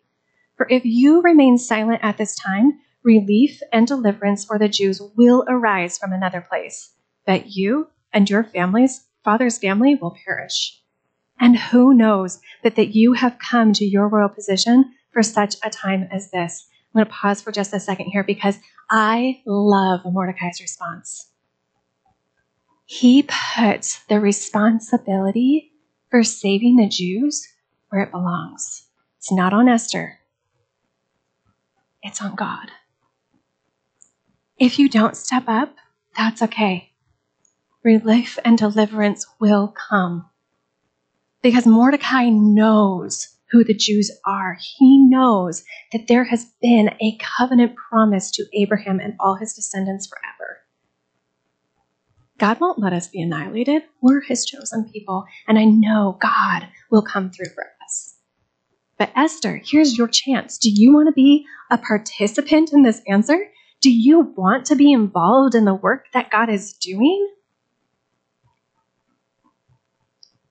For 0.57 0.67
if 0.69 0.85
you 0.85 1.23
remain 1.23 1.57
silent 1.57 2.01
at 2.03 2.19
this 2.19 2.37
time, 2.37 2.81
relief 3.03 3.61
and 3.73 3.87
deliverance 3.87 4.45
for 4.45 4.59
the 4.59 4.69
Jews 4.69 5.01
will 5.17 5.45
arise 5.49 5.97
from 5.97 6.13
another 6.13 6.43
place, 6.43 6.93
but 7.27 7.57
you 7.57 7.89
and 8.13 8.29
your 8.29 8.45
families, 8.45 9.07
father's 9.25 9.59
family, 9.59 9.95
will 9.95 10.17
perish. 10.25 10.79
And 11.39 11.59
who 11.59 11.95
knows 11.95 12.41
but 12.63 12.77
that 12.77 12.95
you 12.95 13.15
have 13.15 13.39
come 13.39 13.73
to 13.75 13.87
your 13.87 14.09
royal 14.09 14.29
position 14.29 14.93
for 15.13 15.23
such 15.23 15.57
a 15.63 15.71
time 15.71 16.09
as 16.13 16.31
this? 16.31 16.67
I'm 16.93 16.99
going 16.99 17.07
to 17.07 17.13
pause 17.13 17.41
for 17.41 17.53
just 17.53 17.73
a 17.73 17.81
second 17.81 18.07
here 18.07 18.25
because 18.25 18.59
I 18.91 19.43
love 19.47 20.01
Mordecai's 20.05 20.61
response. 20.61 21.29
He 22.85 23.23
puts 23.23 24.03
the 24.09 24.19
responsibility 24.19 25.71
for 26.11 26.25
saving 26.25 26.77
the 26.77 26.89
Jews 26.89 27.47
where 27.91 28.03
it 28.03 28.11
belongs. 28.11 28.89
It's 29.19 29.31
not 29.31 29.53
on 29.53 29.69
Esther, 29.69 30.19
it's 32.03 32.21
on 32.21 32.35
God. 32.35 32.73
If 34.59 34.79
you 34.79 34.89
don't 34.89 35.17
step 35.17 35.45
up, 35.47 35.77
that's 36.17 36.43
okay. 36.43 36.91
Relief 37.85 38.39
and 38.45 38.59
deliverance 38.59 39.25
will 39.39 39.69
come. 39.69 40.29
Because 41.43 41.67
Mordecai 41.67 42.29
knows 42.29 43.37
who 43.51 43.65
the 43.65 43.75
Jews 43.75 44.11
are. 44.27 44.57
He 44.79 44.99
knows 44.99 45.65
that 45.93 46.07
there 46.09 46.25
has 46.25 46.47
been 46.61 46.91
a 47.01 47.19
covenant 47.19 47.75
promise 47.77 48.31
to 48.33 48.47
Abraham 48.55 49.01
and 49.01 49.15
all 49.21 49.37
his 49.37 49.55
descendants 49.55 50.07
forever. 50.07 50.59
God 52.39 52.59
won't 52.61 52.79
let 52.79 52.93
us 52.93 53.09
be 53.09 53.21
annihilated. 53.21 53.83
We're 54.01 54.23
his 54.23 54.47
chosen 54.47 54.89
people, 54.91 55.25
and 55.47 55.59
I 55.59 55.65
know 55.65 56.19
God 56.21 56.69
will 56.91 57.03
come 57.03 57.31
through 57.31 57.51
for 57.55 57.67
us. 57.85 58.17
But 58.97 59.13
Esther, 59.17 59.61
here's 59.65 59.99
your 59.99 60.09
chance. 60.09 60.59
Do 60.59 60.71
you 60.71 60.95
want 60.95 61.09
to 61.09 61.13
be 61.13 61.45
a 61.71 61.79
participant 61.79 62.73
in 62.73 62.83
this 62.83 63.03
answer? 63.09 63.39
Do 63.81 63.91
you 63.91 64.33
want 64.37 64.67
to 64.67 64.77
be 64.77 64.93
involved 64.93 65.55
in 65.55 65.65
the 65.65 65.75
work 65.75 66.07
that 66.13 66.31
God 66.31 66.49
is 66.51 66.75
doing? 66.75 67.31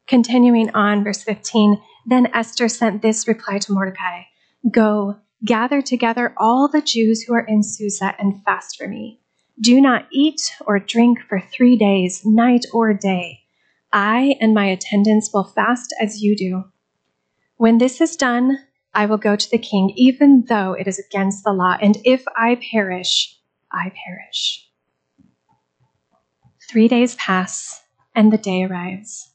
Continuing 0.09 0.71
on, 0.71 1.03
verse 1.03 1.21
15 1.21 1.79
Then 2.07 2.25
Esther 2.33 2.67
sent 2.67 3.03
this 3.03 3.27
reply 3.27 3.59
to 3.59 3.71
Mordecai 3.71 4.23
Go, 4.71 5.17
gather 5.45 5.83
together 5.83 6.33
all 6.35 6.67
the 6.67 6.81
Jews 6.81 7.21
who 7.21 7.35
are 7.35 7.45
in 7.47 7.61
Susa 7.61 8.15
and 8.17 8.43
fast 8.43 8.75
for 8.75 8.87
me. 8.87 9.21
Do 9.61 9.79
not 9.79 10.07
eat 10.11 10.51
or 10.65 10.79
drink 10.79 11.19
for 11.29 11.39
three 11.39 11.77
days, 11.77 12.25
night 12.25 12.65
or 12.73 12.91
day. 12.91 13.41
I 13.93 14.35
and 14.41 14.53
my 14.55 14.65
attendants 14.65 15.29
will 15.31 15.43
fast 15.43 15.93
as 16.01 16.23
you 16.23 16.35
do. 16.35 16.63
When 17.57 17.77
this 17.77 18.01
is 18.01 18.15
done, 18.15 18.57
I 18.95 19.05
will 19.05 19.17
go 19.17 19.35
to 19.35 19.51
the 19.51 19.59
king, 19.59 19.91
even 19.95 20.45
though 20.49 20.73
it 20.73 20.87
is 20.87 20.97
against 20.97 21.43
the 21.43 21.53
law, 21.53 21.77
and 21.79 21.97
if 22.03 22.23
I 22.35 22.59
perish, 22.71 23.37
I 23.71 23.91
perish. 24.05 24.67
Three 26.67 26.87
days 26.87 27.13
pass, 27.15 27.83
and 28.15 28.33
the 28.33 28.37
day 28.39 28.63
arrives. 28.63 29.28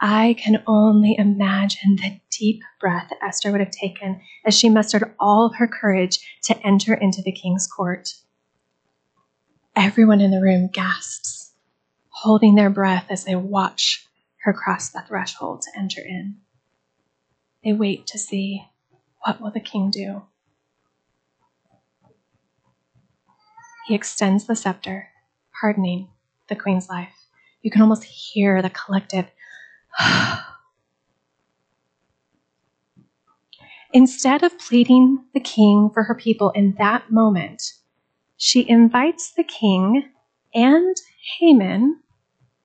I 0.00 0.34
can 0.38 0.62
only 0.66 1.14
imagine 1.18 1.96
the 1.96 2.20
deep 2.30 2.62
breath 2.80 3.10
Esther 3.22 3.52
would 3.52 3.60
have 3.60 3.70
taken 3.70 4.22
as 4.46 4.58
she 4.58 4.70
mustered 4.70 5.14
all 5.20 5.44
of 5.46 5.56
her 5.56 5.68
courage 5.68 6.18
to 6.44 6.58
enter 6.66 6.94
into 6.94 7.20
the 7.20 7.32
king's 7.32 7.66
court. 7.66 8.14
Everyone 9.76 10.22
in 10.22 10.30
the 10.30 10.40
room 10.40 10.70
gasps, 10.72 11.52
holding 12.08 12.54
their 12.54 12.70
breath 12.70 13.06
as 13.10 13.24
they 13.24 13.36
watch 13.36 14.06
her 14.44 14.54
cross 14.54 14.88
the 14.88 15.02
threshold 15.06 15.62
to 15.62 15.78
enter 15.78 16.00
in. 16.00 16.36
They 17.62 17.74
wait 17.74 18.06
to 18.08 18.18
see 18.18 18.64
what 19.24 19.38
will 19.38 19.50
the 19.50 19.60
king 19.60 19.90
do. 19.90 20.22
He 23.86 23.94
extends 23.94 24.46
the 24.46 24.56
scepter, 24.56 25.08
pardoning 25.60 26.08
the 26.48 26.56
queen's 26.56 26.88
life. 26.88 27.12
You 27.60 27.70
can 27.70 27.82
almost 27.82 28.04
hear 28.04 28.62
the 28.62 28.70
collective. 28.70 29.26
Instead 33.92 34.44
of 34.44 34.56
pleading 34.58 35.24
the 35.34 35.40
king 35.40 35.90
for 35.92 36.04
her 36.04 36.14
people 36.14 36.50
in 36.50 36.74
that 36.78 37.10
moment, 37.10 37.62
she 38.36 38.68
invites 38.68 39.32
the 39.32 39.42
king 39.42 40.08
and 40.54 40.96
Haman 41.38 42.00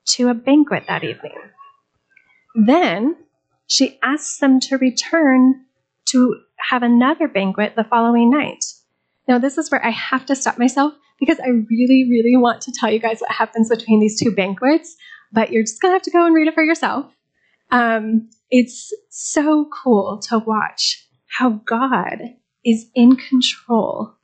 to 0.06 0.28
a 0.28 0.34
banquet 0.34 0.84
that 0.86 1.02
evening. 1.02 1.34
Then 2.54 3.16
she 3.66 3.98
asks 4.02 4.38
them 4.38 4.60
to 4.60 4.78
return 4.78 5.64
to 6.06 6.40
have 6.70 6.82
another 6.82 7.26
banquet 7.28 7.74
the 7.76 7.84
following 7.84 8.30
night. 8.30 8.64
Now, 9.26 9.38
this 9.38 9.58
is 9.58 9.70
where 9.70 9.84
I 9.84 9.90
have 9.90 10.24
to 10.26 10.36
stop 10.36 10.58
myself 10.58 10.94
because 11.18 11.40
I 11.40 11.48
really, 11.48 12.08
really 12.08 12.36
want 12.36 12.60
to 12.62 12.72
tell 12.72 12.90
you 12.90 13.00
guys 13.00 13.20
what 13.20 13.32
happens 13.32 13.68
between 13.68 14.00
these 14.00 14.20
two 14.20 14.32
banquets, 14.34 14.96
but 15.32 15.50
you're 15.50 15.64
just 15.64 15.82
going 15.82 15.90
to 15.90 15.96
have 15.96 16.02
to 16.02 16.10
go 16.10 16.24
and 16.24 16.34
read 16.34 16.46
it 16.46 16.54
for 16.54 16.62
yourself. 16.62 17.12
Um, 17.70 18.28
it's 18.50 18.92
so 19.10 19.68
cool 19.82 20.18
to 20.28 20.38
watch 20.38 21.06
how 21.26 21.60
God 21.66 22.18
is 22.64 22.86
in 22.94 23.16
control 23.16 24.14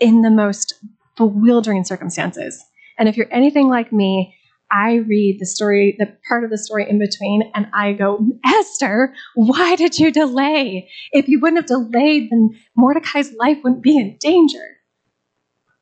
in 0.00 0.22
the 0.22 0.30
most 0.30 0.74
bewildering 1.16 1.84
circumstances. 1.84 2.62
And 2.98 3.08
if 3.08 3.16
you're 3.16 3.32
anything 3.32 3.68
like 3.68 3.92
me, 3.92 4.34
I 4.70 4.94
read 4.94 5.38
the 5.38 5.46
story, 5.46 5.94
the 5.98 6.16
part 6.28 6.42
of 6.42 6.50
the 6.50 6.58
story 6.58 6.88
in 6.88 6.98
between, 6.98 7.50
and 7.54 7.66
I 7.72 7.92
go, 7.92 8.26
Esther, 8.44 9.14
why 9.34 9.76
did 9.76 9.98
you 9.98 10.10
delay? 10.10 10.90
If 11.12 11.28
you 11.28 11.38
wouldn't 11.40 11.58
have 11.58 11.90
delayed, 11.90 12.30
then 12.30 12.50
Mordecai's 12.76 13.32
life 13.38 13.58
wouldn't 13.62 13.82
be 13.82 13.96
in 13.96 14.16
danger. 14.18 14.78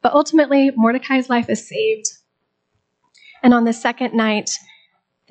But 0.03 0.13
ultimately, 0.13 0.73
Mordecai's 0.77 1.31
life 1.31 1.49
is 1.49 1.67
saved. 1.67 2.07
And 3.43 3.55
on 3.55 3.65
the 3.65 3.73
second 3.73 4.15
night, 4.15 4.51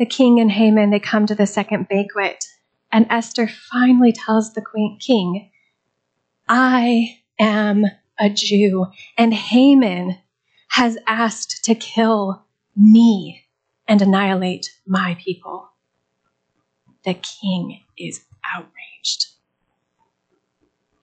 the 0.02 0.06
king 0.08 0.40
and 0.40 0.52
Haman, 0.52 0.90
they 0.90 1.00
come 1.00 1.28
to 1.28 1.36
the 1.36 1.46
second 1.46 1.88
banquet. 1.88 2.44
And 2.92 3.06
Esther 3.12 3.48
finally 3.48 4.12
tells 4.12 4.52
the 4.52 4.62
queen, 4.62 4.98
king, 5.00 5.52
I 6.50 7.20
am 7.40 7.86
a 8.20 8.32
Jew, 8.32 8.88
and 9.16 9.32
Haman 9.32 10.18
has 10.70 10.98
asked 11.06 11.64
to 11.66 11.76
kill 11.76 12.44
me 12.76 13.44
and 13.88 14.02
annihilate 14.02 14.72
my 14.88 15.16
people. 15.24 15.70
The 17.06 17.14
king 17.14 17.82
is 17.96 18.22
outraged. 18.56 19.28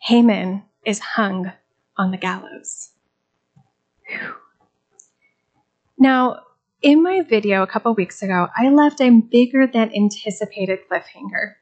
Haman 0.01 0.65
is 0.85 0.99
hung 0.99 1.53
on 1.97 2.11
the 2.11 2.17
gallows. 2.17 2.91
Whew. 4.09 4.35
Now, 5.97 6.41
in 6.83 7.03
my 7.03 7.23
video 7.23 7.63
a 7.63 7.67
couple 7.67 7.93
weeks 7.95 8.23
ago, 8.23 8.49
I 8.57 8.69
left 8.71 9.01
a 9.01 9.11
bigger 9.11 9.67
than 9.67 9.95
anticipated 9.95 10.81
cliffhanger. 10.91 11.55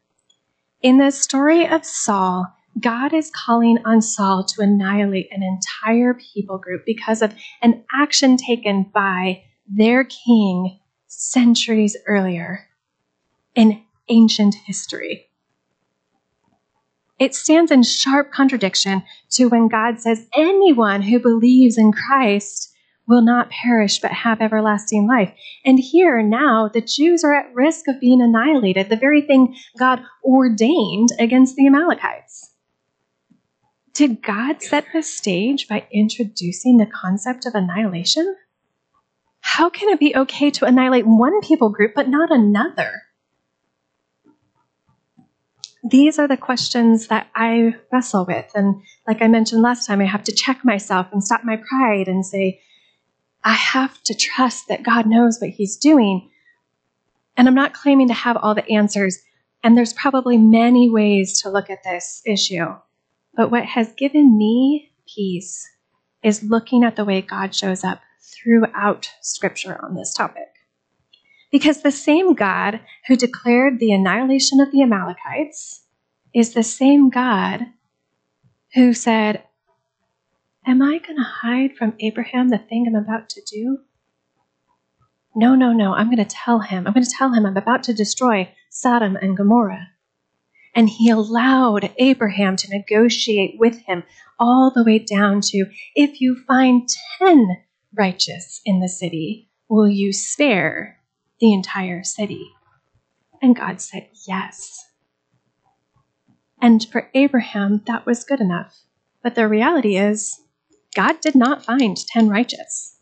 In 0.82 0.98
the 0.98 1.10
story 1.10 1.66
of 1.66 1.84
Saul, 1.84 2.46
God 2.78 3.14
is 3.14 3.30
calling 3.30 3.78
on 3.86 4.02
Saul 4.02 4.44
to 4.44 4.62
annihilate 4.62 5.28
an 5.30 5.42
entire 5.42 6.14
people 6.14 6.58
group 6.58 6.84
because 6.84 7.22
of 7.22 7.34
an 7.62 7.84
action 7.94 8.36
taken 8.36 8.90
by 8.94 9.42
their 9.66 10.04
king 10.04 10.78
centuries 11.06 11.96
earlier 12.06 12.66
in 13.54 13.82
ancient 14.08 14.54
history. 14.66 15.26
It 17.18 17.34
stands 17.34 17.70
in 17.70 17.82
sharp 17.82 18.30
contradiction 18.30 19.02
to 19.30 19.46
when 19.46 19.68
God 19.68 19.98
says 19.98 20.26
anyone 20.36 21.00
who 21.00 21.18
believes 21.18 21.78
in 21.78 21.92
Christ 21.92 22.75
will 23.08 23.22
not 23.22 23.50
perish 23.50 24.00
but 24.00 24.10
have 24.10 24.40
everlasting 24.40 25.06
life. 25.06 25.32
And 25.64 25.78
here 25.78 26.22
now, 26.22 26.68
the 26.68 26.80
Jews 26.80 27.22
are 27.24 27.34
at 27.34 27.54
risk 27.54 27.88
of 27.88 28.00
being 28.00 28.20
annihilated, 28.20 28.88
the 28.88 28.96
very 28.96 29.22
thing 29.22 29.56
God 29.78 30.02
ordained 30.24 31.10
against 31.18 31.56
the 31.56 31.66
Amalekites. 31.66 32.50
Did 33.94 34.22
God 34.22 34.62
set 34.62 34.84
the 34.92 35.02
stage 35.02 35.68
by 35.68 35.86
introducing 35.90 36.76
the 36.76 36.86
concept 36.86 37.46
of 37.46 37.54
annihilation? 37.54 38.36
How 39.40 39.70
can 39.70 39.88
it 39.88 40.00
be 40.00 40.14
okay 40.14 40.50
to 40.50 40.66
annihilate 40.66 41.06
one 41.06 41.40
people 41.40 41.70
group 41.70 41.92
but 41.94 42.08
not 42.08 42.30
another? 42.30 43.02
These 45.88 46.18
are 46.18 46.26
the 46.26 46.36
questions 46.36 47.06
that 47.06 47.28
I 47.34 47.76
wrestle 47.92 48.26
with. 48.26 48.50
And 48.54 48.82
like 49.06 49.22
I 49.22 49.28
mentioned 49.28 49.62
last 49.62 49.86
time, 49.86 50.00
I 50.00 50.06
have 50.06 50.24
to 50.24 50.32
check 50.32 50.64
myself 50.64 51.06
and 51.12 51.22
stop 51.22 51.44
my 51.44 51.56
pride 51.56 52.08
and 52.08 52.26
say, 52.26 52.60
I 53.46 53.52
have 53.52 54.02
to 54.02 54.14
trust 54.14 54.66
that 54.66 54.82
God 54.82 55.06
knows 55.06 55.38
what 55.40 55.50
He's 55.50 55.76
doing. 55.76 56.30
And 57.36 57.46
I'm 57.46 57.54
not 57.54 57.74
claiming 57.74 58.08
to 58.08 58.14
have 58.14 58.36
all 58.36 58.56
the 58.56 58.68
answers. 58.68 59.22
And 59.62 59.76
there's 59.76 59.92
probably 59.92 60.36
many 60.36 60.90
ways 60.90 61.40
to 61.42 61.50
look 61.50 61.70
at 61.70 61.84
this 61.84 62.22
issue. 62.26 62.66
But 63.36 63.52
what 63.52 63.64
has 63.64 63.92
given 63.92 64.36
me 64.36 64.90
peace 65.06 65.64
is 66.24 66.42
looking 66.42 66.82
at 66.82 66.96
the 66.96 67.04
way 67.04 67.22
God 67.22 67.54
shows 67.54 67.84
up 67.84 68.00
throughout 68.20 69.08
Scripture 69.22 69.78
on 69.80 69.94
this 69.94 70.12
topic. 70.12 70.48
Because 71.52 71.82
the 71.82 71.92
same 71.92 72.34
God 72.34 72.80
who 73.06 73.14
declared 73.14 73.78
the 73.78 73.92
annihilation 73.92 74.58
of 74.58 74.72
the 74.72 74.82
Amalekites 74.82 75.84
is 76.34 76.52
the 76.52 76.64
same 76.64 77.10
God 77.10 77.66
who 78.74 78.92
said, 78.92 79.44
Am 80.68 80.82
I 80.82 80.98
going 80.98 81.16
to 81.16 81.22
hide 81.22 81.76
from 81.76 81.94
Abraham 82.00 82.48
the 82.48 82.58
thing 82.58 82.86
I'm 82.88 83.00
about 83.00 83.28
to 83.30 83.42
do? 83.42 83.78
No, 85.32 85.54
no, 85.54 85.72
no. 85.72 85.94
I'm 85.94 86.06
going 86.06 86.16
to 86.16 86.24
tell 86.24 86.58
him. 86.58 86.86
I'm 86.86 86.92
going 86.92 87.04
to 87.04 87.14
tell 87.16 87.32
him 87.32 87.46
I'm 87.46 87.56
about 87.56 87.84
to 87.84 87.94
destroy 87.94 88.52
Sodom 88.68 89.16
and 89.22 89.36
Gomorrah. 89.36 89.90
And 90.74 90.88
he 90.90 91.08
allowed 91.08 91.92
Abraham 91.98 92.56
to 92.56 92.68
negotiate 92.68 93.54
with 93.60 93.78
him 93.82 94.02
all 94.40 94.72
the 94.74 94.82
way 94.82 94.98
down 94.98 95.40
to 95.42 95.66
if 95.94 96.20
you 96.20 96.36
find 96.48 96.88
10 97.18 97.46
righteous 97.94 98.60
in 98.64 98.80
the 98.80 98.88
city, 98.88 99.48
will 99.68 99.88
you 99.88 100.12
spare 100.12 100.98
the 101.38 101.52
entire 101.52 102.02
city? 102.02 102.50
And 103.40 103.54
God 103.54 103.80
said, 103.80 104.08
Yes. 104.26 104.84
And 106.60 106.84
for 106.90 107.08
Abraham, 107.14 107.82
that 107.86 108.04
was 108.04 108.24
good 108.24 108.40
enough. 108.40 108.74
But 109.22 109.36
the 109.36 109.46
reality 109.46 109.96
is, 109.96 110.40
God 110.96 111.20
did 111.20 111.34
not 111.34 111.62
find 111.62 111.94
10 111.94 112.30
righteous. 112.30 112.96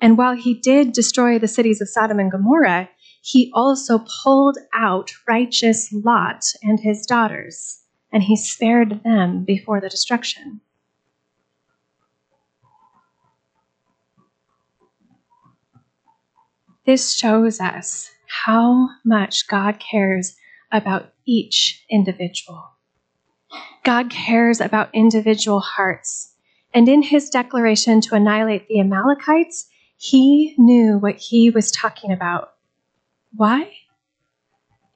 And 0.00 0.18
while 0.18 0.34
he 0.34 0.54
did 0.54 0.92
destroy 0.92 1.38
the 1.38 1.46
cities 1.46 1.80
of 1.80 1.88
Sodom 1.88 2.18
and 2.18 2.32
Gomorrah, 2.32 2.88
he 3.22 3.52
also 3.54 4.04
pulled 4.24 4.58
out 4.74 5.12
righteous 5.28 5.92
Lot 5.92 6.42
and 6.64 6.80
his 6.80 7.06
daughters, 7.06 7.84
and 8.12 8.24
he 8.24 8.36
spared 8.36 9.04
them 9.04 9.44
before 9.44 9.80
the 9.80 9.88
destruction. 9.88 10.60
This 16.86 17.14
shows 17.14 17.60
us 17.60 18.10
how 18.44 18.88
much 19.04 19.46
God 19.46 19.78
cares 19.78 20.34
about 20.72 21.12
each 21.24 21.84
individual. 21.88 22.64
God 23.84 24.10
cares 24.10 24.60
about 24.60 24.90
individual 24.92 25.60
hearts 25.60 26.34
and 26.74 26.88
in 26.88 27.02
his 27.02 27.30
declaration 27.30 28.00
to 28.02 28.14
annihilate 28.14 28.68
the 28.68 28.80
Amalekites, 28.80 29.68
he 29.96 30.54
knew 30.58 30.98
what 30.98 31.16
he 31.16 31.50
was 31.50 31.70
talking 31.70 32.12
about. 32.12 32.52
Why? 33.34 33.72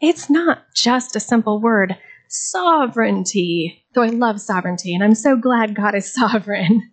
It's 0.01 0.29
not 0.29 0.65
just 0.75 1.17
a 1.17 1.21
simple 1.21 1.61
word, 1.61 1.97
sovereignty, 2.29 3.85
though 3.95 4.03
I 4.03 4.09
love 4.09 4.41
sovereignty, 4.41 4.95
and 4.95 5.03
I'm 5.03 5.15
so 5.15 5.37
glad 5.37 5.75
God 5.75 5.95
is 5.95 6.13
sovereign. 6.15 6.91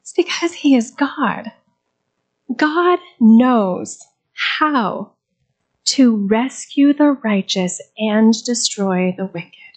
It's 0.00 0.12
because 0.12 0.52
he 0.52 0.74
is 0.74 0.90
God. 0.90 1.52
God 2.56 2.98
knows 3.20 3.98
how 4.32 5.12
to 5.84 6.26
rescue 6.26 6.92
the 6.92 7.12
righteous 7.12 7.80
and 7.98 8.34
destroy 8.44 9.14
the 9.16 9.26
wicked. 9.26 9.69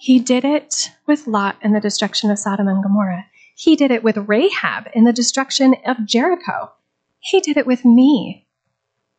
He 0.00 0.20
did 0.20 0.44
it 0.44 0.92
with 1.08 1.26
Lot 1.26 1.56
in 1.60 1.72
the 1.72 1.80
destruction 1.80 2.30
of 2.30 2.38
Sodom 2.38 2.68
and 2.68 2.80
Gomorrah. 2.80 3.26
He 3.56 3.74
did 3.74 3.90
it 3.90 4.04
with 4.04 4.28
Rahab 4.28 4.88
in 4.94 5.02
the 5.02 5.12
destruction 5.12 5.74
of 5.84 6.06
Jericho. 6.06 6.70
He 7.18 7.40
did 7.40 7.56
it 7.56 7.66
with 7.66 7.84
me. 7.84 8.46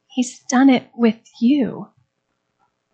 He's 0.08 0.40
done 0.40 0.70
it 0.70 0.88
with 0.96 1.20
you. 1.42 1.90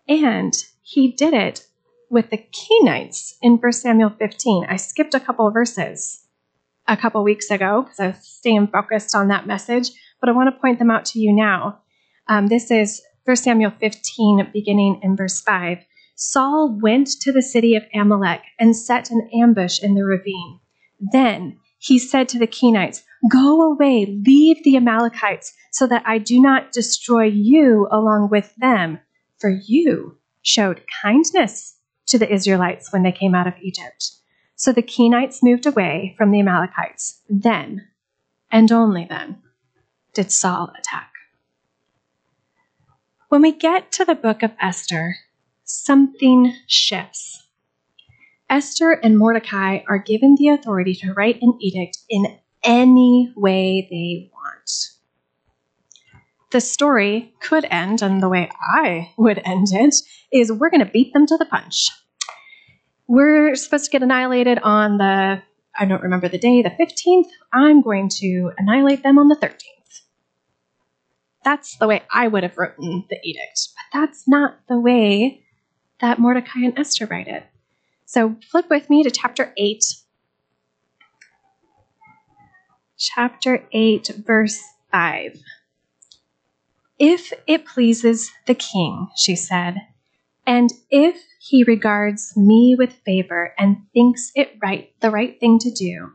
And 0.08 0.52
he 0.82 1.12
did 1.12 1.32
it 1.32 1.64
with 2.10 2.30
the 2.30 2.38
Kenites 2.38 3.34
in 3.40 3.56
1 3.58 3.72
Samuel 3.72 4.10
15. 4.10 4.66
I 4.68 4.74
skipped 4.76 5.14
a 5.14 5.20
couple 5.20 5.48
verses 5.52 6.24
a 6.88 6.96
couple 6.96 7.22
weeks 7.22 7.52
ago 7.52 7.82
because 7.82 8.00
I 8.00 8.08
was 8.08 8.16
staying 8.18 8.66
focused 8.66 9.14
on 9.14 9.28
that 9.28 9.46
message, 9.46 9.90
but 10.20 10.28
I 10.28 10.32
want 10.32 10.52
to 10.52 10.60
point 10.60 10.80
them 10.80 10.90
out 10.90 11.04
to 11.06 11.20
you 11.20 11.32
now. 11.32 11.82
Um, 12.26 12.48
this 12.48 12.72
is 12.72 13.00
1 13.26 13.36
Samuel 13.36 13.70
15, 13.78 14.50
beginning 14.52 14.98
in 15.04 15.16
verse 15.16 15.40
5. 15.40 15.78
Saul 16.16 16.78
went 16.80 17.08
to 17.20 17.30
the 17.30 17.42
city 17.42 17.76
of 17.76 17.84
Amalek 17.94 18.40
and 18.58 18.74
set 18.74 19.10
an 19.10 19.28
ambush 19.34 19.82
in 19.82 19.94
the 19.94 20.04
ravine. 20.04 20.60
Then 20.98 21.58
he 21.78 21.98
said 21.98 22.28
to 22.30 22.38
the 22.38 22.46
Kenites, 22.46 23.02
Go 23.30 23.60
away, 23.60 24.06
leave 24.26 24.64
the 24.64 24.76
Amalekites, 24.76 25.52
so 25.72 25.86
that 25.86 26.02
I 26.06 26.16
do 26.16 26.40
not 26.40 26.72
destroy 26.72 27.24
you 27.24 27.86
along 27.90 28.30
with 28.30 28.54
them, 28.56 28.98
for 29.38 29.50
you 29.50 30.16
showed 30.40 30.80
kindness 31.02 31.76
to 32.06 32.18
the 32.18 32.32
Israelites 32.32 32.92
when 32.92 33.02
they 33.02 33.12
came 33.12 33.34
out 33.34 33.46
of 33.46 33.54
Egypt. 33.60 34.12
So 34.54 34.72
the 34.72 34.82
Kenites 34.82 35.42
moved 35.42 35.66
away 35.66 36.14
from 36.16 36.30
the 36.30 36.40
Amalekites. 36.40 37.20
Then, 37.28 37.88
and 38.50 38.72
only 38.72 39.04
then, 39.04 39.42
did 40.14 40.32
Saul 40.32 40.72
attack. 40.78 41.12
When 43.28 43.42
we 43.42 43.52
get 43.52 43.92
to 43.92 44.04
the 44.06 44.14
book 44.14 44.42
of 44.42 44.52
Esther, 44.58 45.16
something 45.66 46.54
shifts. 46.66 47.46
Esther 48.48 48.92
and 48.92 49.18
Mordecai 49.18 49.80
are 49.88 49.98
given 49.98 50.36
the 50.38 50.48
authority 50.48 50.94
to 50.94 51.12
write 51.12 51.42
an 51.42 51.58
edict 51.60 51.98
in 52.08 52.38
any 52.64 53.32
way 53.36 53.86
they 53.90 54.30
want. 54.32 54.70
The 56.52 56.60
story 56.60 57.34
could 57.40 57.66
end, 57.70 58.02
and 58.02 58.22
the 58.22 58.28
way 58.28 58.48
I 58.62 59.10
would 59.18 59.42
end 59.44 59.66
it 59.72 59.94
is 60.32 60.52
we're 60.52 60.70
going 60.70 60.84
to 60.84 60.90
beat 60.90 61.12
them 61.12 61.26
to 61.26 61.36
the 61.36 61.44
punch. 61.44 61.90
We're 63.08 63.54
supposed 63.56 63.86
to 63.86 63.90
get 63.90 64.02
annihilated 64.02 64.60
on 64.60 64.98
the, 64.98 65.42
I 65.78 65.84
don't 65.84 66.02
remember 66.02 66.28
the 66.28 66.38
day, 66.38 66.62
the 66.62 66.70
15th. 66.70 67.28
I'm 67.52 67.82
going 67.82 68.08
to 68.20 68.52
annihilate 68.58 69.02
them 69.02 69.18
on 69.18 69.28
the 69.28 69.36
13th. 69.36 69.56
That's 71.44 71.76
the 71.76 71.86
way 71.86 72.02
I 72.12 72.28
would 72.28 72.42
have 72.42 72.56
written 72.56 73.04
the 73.10 73.18
edict, 73.22 73.68
but 73.74 73.98
that's 74.00 74.26
not 74.26 74.58
the 74.68 74.78
way 74.78 75.45
that 76.00 76.18
Mordecai 76.18 76.60
and 76.60 76.78
Esther 76.78 77.06
write 77.06 77.28
it. 77.28 77.44
So 78.04 78.36
flip 78.50 78.66
with 78.70 78.88
me 78.88 79.02
to 79.02 79.10
chapter 79.10 79.52
8. 79.56 79.84
Chapter 82.98 83.64
8, 83.72 84.08
verse 84.24 84.60
5. 84.92 85.40
If 86.98 87.32
it 87.46 87.66
pleases 87.66 88.30
the 88.46 88.54
king, 88.54 89.08
she 89.16 89.36
said, 89.36 89.76
and 90.46 90.70
if 90.90 91.22
he 91.40 91.64
regards 91.64 92.34
me 92.36 92.74
with 92.78 92.92
favor 93.04 93.52
and 93.58 93.78
thinks 93.92 94.30
it 94.34 94.56
right 94.62 94.92
the 95.00 95.10
right 95.10 95.38
thing 95.38 95.58
to 95.58 95.70
do, 95.70 96.12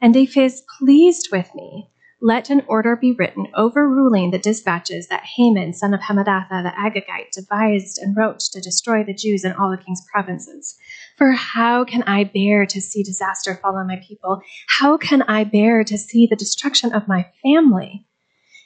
and 0.00 0.14
if 0.16 0.34
he 0.34 0.44
is 0.44 0.64
pleased 0.78 1.28
with 1.32 1.54
me, 1.54 1.88
let 2.20 2.50
an 2.50 2.62
order 2.66 2.96
be 2.96 3.12
written 3.12 3.46
overruling 3.54 4.30
the 4.30 4.38
dispatches 4.38 5.06
that 5.06 5.24
Haman, 5.36 5.72
son 5.72 5.94
of 5.94 6.00
Hammedatha 6.00 6.62
the 6.62 6.72
Agagite, 6.76 7.30
devised 7.32 7.98
and 7.98 8.16
wrote 8.16 8.40
to 8.40 8.60
destroy 8.60 9.04
the 9.04 9.14
Jews 9.14 9.44
in 9.44 9.52
all 9.52 9.70
the 9.70 9.76
king's 9.76 10.04
provinces. 10.12 10.76
For 11.16 11.32
how 11.32 11.84
can 11.84 12.02
I 12.04 12.24
bear 12.24 12.66
to 12.66 12.80
see 12.80 13.02
disaster 13.04 13.54
fall 13.54 13.76
on 13.76 13.86
my 13.86 14.00
people? 14.06 14.40
How 14.66 14.96
can 14.96 15.22
I 15.22 15.44
bear 15.44 15.84
to 15.84 15.96
see 15.96 16.26
the 16.26 16.36
destruction 16.36 16.92
of 16.92 17.06
my 17.06 17.26
family? 17.42 18.04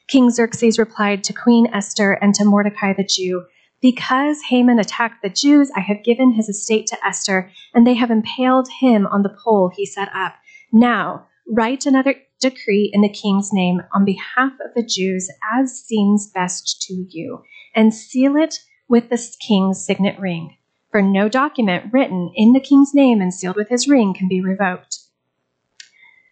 King 0.08 0.30
Xerxes 0.30 0.78
replied 0.78 1.22
to 1.24 1.32
Queen 1.32 1.66
Esther 1.72 2.12
and 2.12 2.34
to 2.34 2.44
Mordecai 2.44 2.94
the 2.94 3.04
Jew, 3.04 3.44
Because 3.82 4.38
Haman 4.48 4.78
attacked 4.78 5.22
the 5.22 5.28
Jews, 5.28 5.70
I 5.76 5.80
have 5.80 6.04
given 6.04 6.32
his 6.32 6.48
estate 6.48 6.86
to 6.88 7.06
Esther, 7.06 7.50
and 7.74 7.86
they 7.86 7.94
have 7.94 8.10
impaled 8.10 8.68
him 8.80 9.06
on 9.06 9.22
the 9.22 9.36
pole 9.44 9.70
he 9.74 9.84
set 9.84 10.08
up. 10.14 10.34
Now, 10.72 11.26
write 11.46 11.86
another 11.86 12.14
decree 12.42 12.90
in 12.92 13.00
the 13.00 13.08
king's 13.08 13.52
name 13.52 13.80
on 13.94 14.04
behalf 14.04 14.52
of 14.64 14.74
the 14.74 14.82
Jews 14.82 15.30
as 15.54 15.72
seems 15.72 16.30
best 16.30 16.82
to 16.82 17.06
you, 17.08 17.42
and 17.74 17.94
seal 17.94 18.36
it 18.36 18.58
with 18.88 19.08
the 19.08 19.36
king's 19.40 19.82
signet 19.82 20.18
ring. 20.18 20.56
For 20.90 21.00
no 21.00 21.28
document 21.28 21.90
written 21.92 22.30
in 22.34 22.52
the 22.52 22.60
king's 22.60 22.92
name 22.92 23.22
and 23.22 23.32
sealed 23.32 23.56
with 23.56 23.70
his 23.70 23.88
ring 23.88 24.12
can 24.12 24.28
be 24.28 24.42
revoked. 24.42 24.98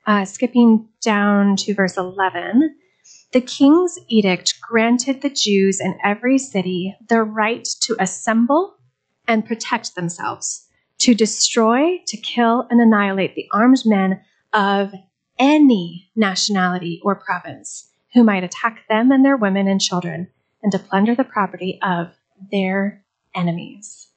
Uh, 0.06 0.26
skipping 0.26 0.88
down 1.00 1.56
to 1.56 1.72
verse 1.72 1.96
11. 1.96 2.76
The 3.32 3.40
king's 3.40 3.96
edict 4.08 4.60
granted 4.60 5.22
the 5.22 5.30
Jews 5.30 5.80
in 5.80 5.98
every 6.04 6.36
city 6.36 6.96
the 7.08 7.22
right 7.22 7.66
to 7.82 7.96
assemble 7.98 8.74
and 9.28 9.46
protect 9.46 9.94
themselves, 9.94 10.66
to 10.98 11.14
destroy, 11.14 11.98
to 12.08 12.16
kill, 12.16 12.66
and 12.68 12.80
annihilate 12.80 13.36
the 13.36 13.48
armed 13.52 13.82
men 13.86 14.20
of 14.52 14.92
any 15.40 16.10
nationality 16.14 17.00
or 17.02 17.14
province 17.16 17.88
who 18.14 18.22
might 18.22 18.44
attack 18.44 18.84
them 18.88 19.10
and 19.10 19.24
their 19.24 19.36
women 19.36 19.66
and 19.66 19.80
children, 19.80 20.28
and 20.62 20.70
to 20.72 20.78
plunder 20.78 21.14
the 21.14 21.24
property 21.24 21.78
of 21.82 22.08
their 22.52 23.04
enemies. 23.34 24.08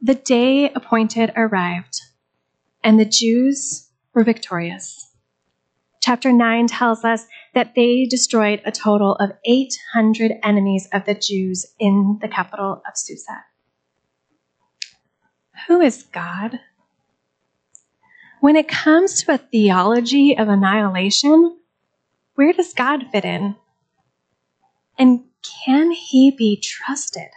The 0.00 0.14
day 0.14 0.70
appointed 0.70 1.32
arrived, 1.34 2.00
and 2.82 3.00
the 3.00 3.06
Jews 3.06 3.88
were 4.12 4.22
victorious. 4.22 5.10
Chapter 6.02 6.30
9 6.30 6.66
tells 6.66 7.02
us 7.02 7.24
that 7.54 7.74
they 7.74 8.04
destroyed 8.04 8.60
a 8.66 8.70
total 8.70 9.14
of 9.14 9.32
800 9.46 10.32
enemies 10.42 10.86
of 10.92 11.06
the 11.06 11.14
Jews 11.14 11.64
in 11.78 12.18
the 12.20 12.28
capital 12.28 12.82
of 12.86 12.92
Susa. 12.94 13.44
Who 15.66 15.80
is 15.80 16.02
God? 16.02 16.60
When 18.44 18.56
it 18.56 18.68
comes 18.68 19.22
to 19.22 19.32
a 19.32 19.38
theology 19.38 20.36
of 20.36 20.50
annihilation, 20.50 21.56
where 22.34 22.52
does 22.52 22.74
God 22.74 23.06
fit 23.10 23.24
in? 23.24 23.56
And 24.98 25.24
can 25.64 25.92
he 25.92 26.30
be 26.30 26.60
trusted? 26.60 27.30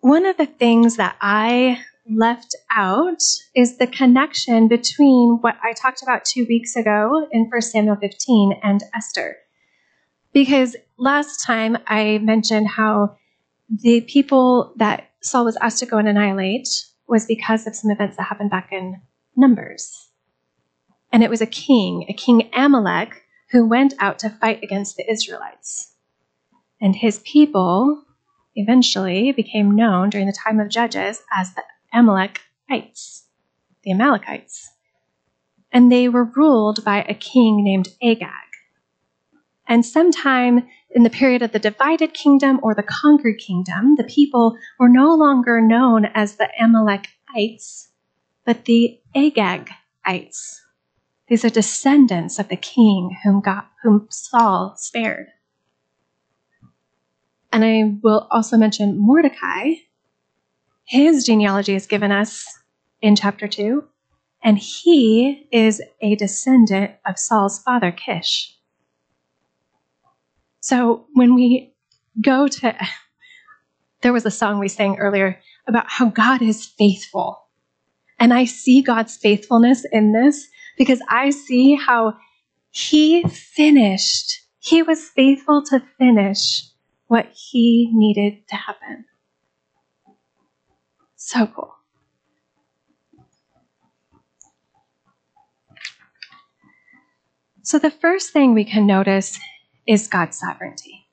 One 0.00 0.24
of 0.24 0.38
the 0.38 0.46
things 0.46 0.96
that 0.96 1.16
I 1.20 1.82
left 2.10 2.56
out 2.74 3.22
is 3.54 3.76
the 3.76 3.86
connection 3.86 4.68
between 4.68 5.36
what 5.42 5.56
I 5.62 5.74
talked 5.74 6.02
about 6.02 6.24
two 6.24 6.46
weeks 6.48 6.76
ago 6.76 7.28
in 7.30 7.50
1 7.50 7.60
Samuel 7.60 7.96
15 7.96 8.58
and 8.62 8.82
Esther. 8.94 9.36
Because 10.32 10.76
last 10.96 11.44
time 11.44 11.76
I 11.86 12.16
mentioned 12.22 12.68
how 12.68 13.18
the 13.68 14.00
people 14.00 14.72
that 14.76 15.10
Saul 15.20 15.44
was 15.44 15.58
asked 15.60 15.80
to 15.80 15.84
go 15.84 15.98
and 15.98 16.08
annihilate 16.08 16.86
was 17.10 17.26
because 17.26 17.66
of 17.66 17.74
some 17.74 17.90
events 17.90 18.16
that 18.16 18.24
happened 18.24 18.50
back 18.50 18.72
in 18.72 19.00
Numbers. 19.36 20.08
And 21.12 21.22
it 21.22 21.30
was 21.30 21.40
a 21.40 21.46
king, 21.46 22.06
a 22.08 22.12
king 22.12 22.48
Amalek, 22.54 23.22
who 23.50 23.66
went 23.66 23.94
out 23.98 24.18
to 24.20 24.30
fight 24.30 24.62
against 24.62 24.96
the 24.96 25.10
Israelites. 25.10 25.92
And 26.80 26.94
his 26.96 27.18
people 27.20 28.04
eventually 28.54 29.32
became 29.32 29.74
known 29.74 30.10
during 30.10 30.26
the 30.26 30.32
time 30.32 30.60
of 30.60 30.68
Judges 30.68 31.22
as 31.32 31.52
the 31.54 31.62
Amalekites, 31.92 33.26
the 33.82 33.90
Amalekites. 33.90 34.70
And 35.72 35.90
they 35.90 36.08
were 36.08 36.24
ruled 36.24 36.84
by 36.84 37.02
a 37.02 37.14
king 37.14 37.62
named 37.64 37.88
Agag. 38.02 38.30
And 39.66 39.84
sometime 39.84 40.68
in 40.90 41.02
the 41.02 41.10
period 41.10 41.42
of 41.42 41.52
the 41.52 41.58
divided 41.58 42.14
kingdom 42.14 42.58
or 42.62 42.74
the 42.74 42.82
conquered 42.82 43.38
kingdom, 43.38 43.94
the 43.96 44.04
people 44.04 44.56
were 44.78 44.88
no 44.88 45.14
longer 45.14 45.60
known 45.60 46.06
as 46.06 46.36
the 46.36 46.48
Amalekites, 46.60 47.90
but 48.44 48.64
the 48.64 49.00
Agagites. 49.14 50.56
These 51.28 51.44
are 51.44 51.50
descendants 51.50 52.40
of 52.40 52.48
the 52.48 52.56
king 52.56 53.16
whom, 53.22 53.40
God, 53.40 53.62
whom 53.82 54.08
Saul 54.10 54.74
spared. 54.76 55.28
And 57.52 57.64
I 57.64 57.98
will 58.02 58.26
also 58.30 58.56
mention 58.56 58.98
Mordecai, 58.98 59.74
his 60.84 61.24
genealogy 61.24 61.74
is 61.74 61.86
given 61.86 62.10
us 62.10 62.46
in 63.00 63.14
chapter 63.14 63.46
2, 63.46 63.84
and 64.42 64.58
he 64.58 65.46
is 65.52 65.80
a 66.00 66.16
descendant 66.16 66.92
of 67.06 67.18
Saul's 67.18 67.62
father, 67.62 67.92
Kish. 67.92 68.56
So 70.60 71.06
when 71.14 71.34
we 71.34 71.74
go 72.20 72.46
to, 72.46 72.76
there 74.02 74.12
was 74.12 74.26
a 74.26 74.30
song 74.30 74.58
we 74.58 74.68
sang 74.68 74.98
earlier 74.98 75.40
about 75.66 75.86
how 75.88 76.08
God 76.08 76.42
is 76.42 76.66
faithful. 76.66 77.38
And 78.18 78.34
I 78.34 78.44
see 78.44 78.82
God's 78.82 79.16
faithfulness 79.16 79.84
in 79.90 80.12
this 80.12 80.46
because 80.76 81.00
I 81.08 81.30
see 81.30 81.74
how 81.74 82.14
he 82.70 83.22
finished, 83.24 84.42
he 84.58 84.82
was 84.82 85.08
faithful 85.08 85.62
to 85.64 85.82
finish 85.98 86.64
what 87.08 87.26
he 87.34 87.90
needed 87.92 88.46
to 88.48 88.56
happen. 88.56 89.04
So 91.16 91.46
cool. 91.46 91.74
So, 97.62 97.78
the 97.78 97.90
first 97.90 98.32
thing 98.32 98.54
we 98.54 98.64
can 98.64 98.86
notice 98.86 99.38
is 99.90 100.06
God's 100.06 100.38
sovereignty. 100.38 101.08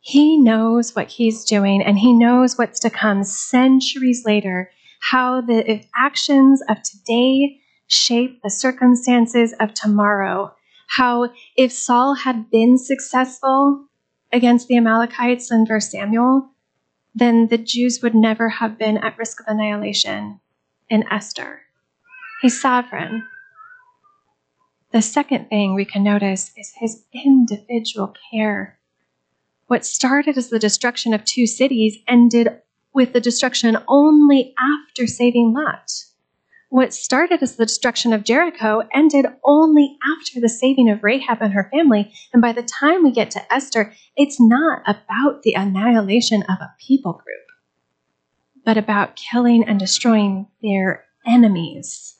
He 0.00 0.36
knows 0.36 0.94
what 0.94 1.08
He's 1.08 1.42
doing, 1.42 1.82
and 1.82 1.98
He 1.98 2.12
knows 2.12 2.58
what's 2.58 2.78
to 2.80 2.90
come 2.90 3.24
centuries 3.24 4.24
later, 4.26 4.70
how 5.00 5.40
the 5.40 5.82
actions 5.96 6.62
of 6.68 6.82
today 6.82 7.60
shape 7.86 8.42
the 8.42 8.50
circumstances 8.50 9.54
of 9.58 9.72
tomorrow. 9.72 10.54
How, 10.86 11.30
if 11.56 11.72
Saul 11.72 12.14
had 12.14 12.50
been 12.50 12.76
successful 12.76 13.86
against 14.30 14.68
the 14.68 14.76
Amalekites 14.76 15.50
in 15.50 15.64
1 15.64 15.80
Samuel, 15.80 16.50
then 17.14 17.46
the 17.46 17.56
Jews 17.56 18.00
would 18.02 18.14
never 18.14 18.50
have 18.50 18.78
been 18.78 18.98
at 18.98 19.16
risk 19.16 19.40
of 19.40 19.46
annihilation 19.48 20.40
in 20.90 21.04
Esther. 21.10 21.62
He's 22.42 22.60
sovereign. 22.60 23.26
The 24.94 25.02
second 25.02 25.48
thing 25.48 25.74
we 25.74 25.84
can 25.84 26.04
notice 26.04 26.52
is 26.56 26.72
his 26.76 27.02
individual 27.12 28.14
care. 28.30 28.78
What 29.66 29.84
started 29.84 30.38
as 30.38 30.50
the 30.50 30.60
destruction 30.60 31.12
of 31.12 31.24
two 31.24 31.48
cities 31.48 31.98
ended 32.06 32.60
with 32.92 33.12
the 33.12 33.20
destruction 33.20 33.76
only 33.88 34.54
after 34.56 35.08
saving 35.08 35.52
Lot. 35.52 35.90
What 36.68 36.94
started 36.94 37.42
as 37.42 37.56
the 37.56 37.66
destruction 37.66 38.12
of 38.12 38.22
Jericho 38.22 38.84
ended 38.94 39.26
only 39.42 39.98
after 40.16 40.38
the 40.38 40.48
saving 40.48 40.88
of 40.88 41.02
Rahab 41.02 41.38
and 41.40 41.54
her 41.54 41.68
family. 41.72 42.12
And 42.32 42.40
by 42.40 42.52
the 42.52 42.62
time 42.62 43.02
we 43.02 43.10
get 43.10 43.32
to 43.32 43.52
Esther, 43.52 43.92
it's 44.14 44.40
not 44.40 44.82
about 44.86 45.42
the 45.42 45.54
annihilation 45.54 46.44
of 46.44 46.58
a 46.60 46.72
people 46.78 47.14
group, 47.14 47.48
but 48.64 48.76
about 48.76 49.16
killing 49.16 49.64
and 49.64 49.80
destroying 49.80 50.46
their 50.62 51.04
enemies. 51.26 52.13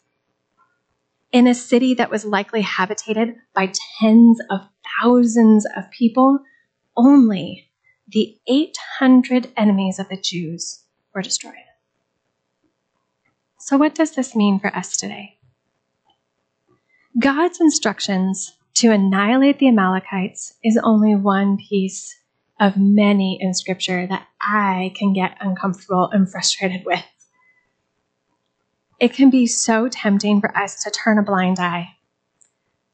In 1.35 1.49
a 1.49 1.55
city 1.55 1.95
that 1.95 2.13
was 2.13 2.25
likely 2.25 2.61
habitated 2.61 3.35
by 3.57 3.73
tens 3.99 4.39
of 4.51 4.61
thousands 5.03 5.67
of 5.77 5.91
people, 5.91 6.39
only 6.97 7.73
the 8.07 8.37
800 8.47 9.53
enemies 9.57 9.99
of 9.99 10.09
the 10.09 10.17
Jews 10.17 10.85
were 11.13 11.23
destroyed. 11.23 11.55
So, 13.59 13.77
what 13.77 13.97
does 13.97 14.13
this 14.13 14.37
mean 14.37 14.61
for 14.61 14.69
us 14.77 14.97
today? 14.97 15.39
God's 17.19 17.61
instructions 17.61 18.53
to 18.75 18.93
annihilate 18.93 19.59
the 19.59 19.67
Amalekites 19.67 20.55
is 20.63 20.79
only 20.85 21.17
one 21.17 21.57
piece 21.57 22.15
of 22.61 22.77
many 22.77 23.39
in 23.41 23.55
Scripture 23.55 24.07
that 24.07 24.29
I 24.41 24.95
can 24.97 25.13
get 25.13 25.37
uncomfortable 25.41 26.11
and 26.13 26.31
frustrated 26.31 26.85
with. 26.87 27.03
It 29.05 29.13
can 29.13 29.29
be 29.29 29.47
so 29.47 29.87
tempting 29.87 30.41
for 30.41 30.57
us 30.57 30.83
to 30.83 30.91
turn 30.91 31.19
a 31.19 31.23
blind 31.23 31.59
eye, 31.59 31.91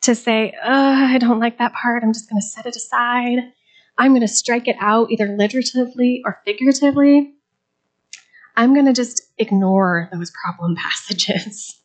to 0.00 0.16
say, 0.16 0.52
I 0.60 1.18
don't 1.18 1.38
like 1.38 1.58
that 1.58 1.72
part, 1.72 2.02
I'm 2.02 2.12
just 2.12 2.28
going 2.28 2.40
to 2.40 2.48
set 2.48 2.66
it 2.66 2.74
aside. 2.74 3.38
I'm 3.96 4.10
going 4.10 4.22
to 4.22 4.26
strike 4.26 4.66
it 4.66 4.74
out 4.80 5.12
either 5.12 5.28
literatively 5.28 6.22
or 6.24 6.40
figuratively. 6.44 7.34
I'm 8.56 8.74
going 8.74 8.86
to 8.86 8.92
just 8.92 9.22
ignore 9.38 10.08
those 10.12 10.32
problem 10.32 10.74
passages. 10.84 11.80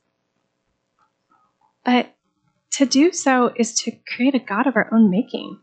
But 1.83 2.15
to 2.77 2.87
do 2.87 3.11
so 3.11 3.53
is 3.55 3.79
to 3.81 3.91
create 4.15 4.33
a 4.33 4.39
God 4.39 4.65
of 4.65 4.75
our 4.75 4.91
own 4.91 5.11
making. 5.11 5.59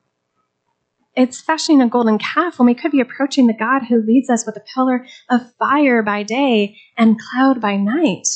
It's 1.16 1.40
fashioning 1.40 1.82
a 1.82 1.88
golden 1.88 2.18
calf 2.18 2.60
when 2.60 2.66
we 2.66 2.74
could 2.74 2.92
be 2.92 3.00
approaching 3.00 3.48
the 3.48 3.54
God 3.58 3.86
who 3.88 4.00
leads 4.00 4.30
us 4.30 4.46
with 4.46 4.56
a 4.56 4.64
pillar 4.72 5.04
of 5.28 5.52
fire 5.56 6.04
by 6.04 6.22
day 6.22 6.76
and 6.96 7.18
cloud 7.18 7.60
by 7.60 7.74
night. 7.74 8.28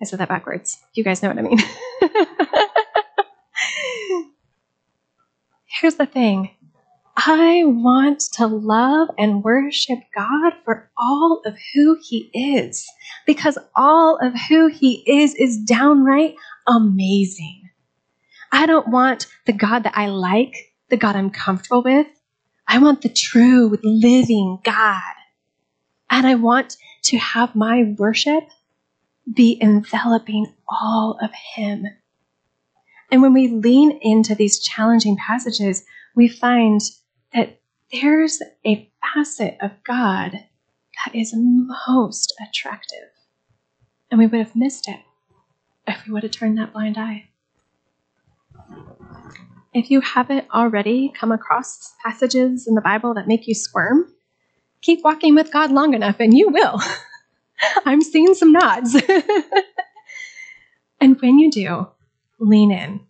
I 0.00 0.04
said 0.04 0.20
that 0.20 0.28
backwards. 0.28 0.78
You 0.94 1.04
guys 1.04 1.22
know 1.22 1.30
what 1.30 1.38
I 1.38 1.42
mean. 1.42 1.58
Here's 5.80 5.96
the 5.96 6.06
thing 6.06 6.50
I 7.16 7.62
want 7.64 8.20
to 8.34 8.46
love 8.46 9.08
and 9.18 9.42
worship 9.42 9.98
God 10.14 10.52
for 10.64 10.90
all 10.98 11.40
of 11.46 11.56
who 11.74 11.98
He 12.02 12.30
is, 12.34 12.86
because 13.26 13.58
all 13.74 14.18
of 14.20 14.34
who 14.48 14.66
He 14.68 15.02
is 15.06 15.34
is 15.34 15.58
downright 15.58 16.34
amazing. 16.66 17.70
I 18.52 18.66
don't 18.66 18.88
want 18.88 19.26
the 19.46 19.52
God 19.52 19.84
that 19.84 19.96
I 19.96 20.08
like, 20.08 20.72
the 20.88 20.96
God 20.96 21.16
I'm 21.16 21.30
comfortable 21.30 21.82
with. 21.82 22.06
I 22.68 22.78
want 22.78 23.02
the 23.02 23.08
true, 23.08 23.78
living 23.82 24.58
God. 24.62 25.02
And 26.10 26.26
I 26.26 26.34
want 26.34 26.76
to 27.04 27.18
have 27.18 27.54
my 27.54 27.94
worship 27.98 28.44
be 29.32 29.58
enveloping 29.60 30.54
all 30.68 31.18
of 31.22 31.30
Him. 31.54 31.86
And 33.10 33.22
when 33.22 33.32
we 33.32 33.48
lean 33.48 33.98
into 34.02 34.34
these 34.34 34.58
challenging 34.58 35.16
passages, 35.16 35.84
we 36.14 36.28
find 36.28 36.80
that 37.34 37.60
there's 37.92 38.40
a 38.66 38.90
facet 39.14 39.56
of 39.60 39.72
God 39.84 40.32
that 40.32 41.14
is 41.14 41.32
most 41.36 42.34
attractive. 42.42 43.10
And 44.10 44.18
we 44.18 44.26
would 44.26 44.40
have 44.40 44.56
missed 44.56 44.88
it 44.88 45.00
if 45.86 46.06
we 46.06 46.12
would 46.12 46.22
have 46.22 46.32
turned 46.32 46.58
that 46.58 46.72
blind 46.72 46.96
eye. 46.98 47.28
If 49.74 49.90
you 49.90 50.00
haven't 50.00 50.46
already 50.54 51.12
come 51.14 51.32
across 51.32 51.94
passages 52.04 52.66
in 52.66 52.74
the 52.74 52.80
Bible 52.80 53.14
that 53.14 53.28
make 53.28 53.46
you 53.46 53.54
squirm, 53.54 54.10
keep 54.80 55.04
walking 55.04 55.34
with 55.34 55.52
God 55.52 55.70
long 55.70 55.94
enough 55.94 56.16
and 56.18 56.36
you 56.36 56.48
will. 56.48 56.80
I'm 57.84 58.02
seeing 58.02 58.34
some 58.34 58.52
nods. 58.52 58.96
and 61.00 61.20
when 61.20 61.38
you 61.38 61.50
do, 61.50 61.88
lean 62.38 62.70
in. 62.70 63.00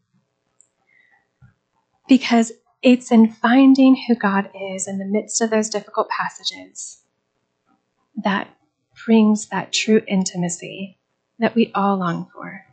Because 2.09 2.53
it's 2.83 3.11
in 3.11 3.33
finding 3.33 3.97
who 4.07 4.15
God 4.15 4.51
is 4.73 4.87
in 4.87 4.99
the 4.99 5.05
midst 5.05 5.41
of 5.41 5.51
those 5.51 5.69
difficult 5.69 6.09
passages 6.09 7.03
that 8.23 8.49
brings 9.05 9.49
that 9.49 9.73
true 9.73 10.03
intimacy 10.07 10.99
that 11.39 11.55
we 11.55 11.71
all 11.75 11.97
long 11.99 12.29
for. 12.33 12.65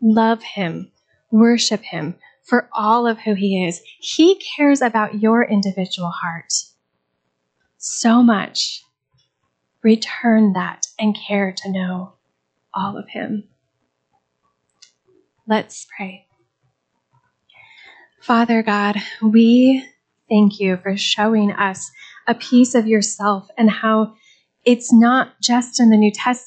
Love 0.00 0.42
Him, 0.42 0.92
worship 1.30 1.82
Him 1.82 2.16
for 2.44 2.68
all 2.72 3.06
of 3.06 3.18
who 3.20 3.34
He 3.34 3.64
is. 3.64 3.80
He 3.98 4.40
cares 4.56 4.82
about 4.82 5.20
your 5.20 5.42
individual 5.42 6.10
heart 6.10 6.52
so 7.78 8.22
much. 8.22 8.82
Return 9.86 10.54
that 10.54 10.88
and 10.98 11.16
care 11.16 11.54
to 11.58 11.70
know 11.70 12.14
all 12.74 12.98
of 12.98 13.08
Him. 13.08 13.44
Let's 15.46 15.86
pray. 15.96 16.26
Father 18.20 18.64
God, 18.64 18.96
we 19.22 19.86
thank 20.28 20.58
you 20.58 20.76
for 20.76 20.96
showing 20.96 21.52
us 21.52 21.88
a 22.26 22.34
piece 22.34 22.74
of 22.74 22.88
yourself 22.88 23.46
and 23.56 23.70
how 23.70 24.14
it's 24.64 24.92
not 24.92 25.40
just 25.40 25.78
in 25.78 25.90
the 25.90 25.96
New 25.96 26.10
Testament 26.10 26.34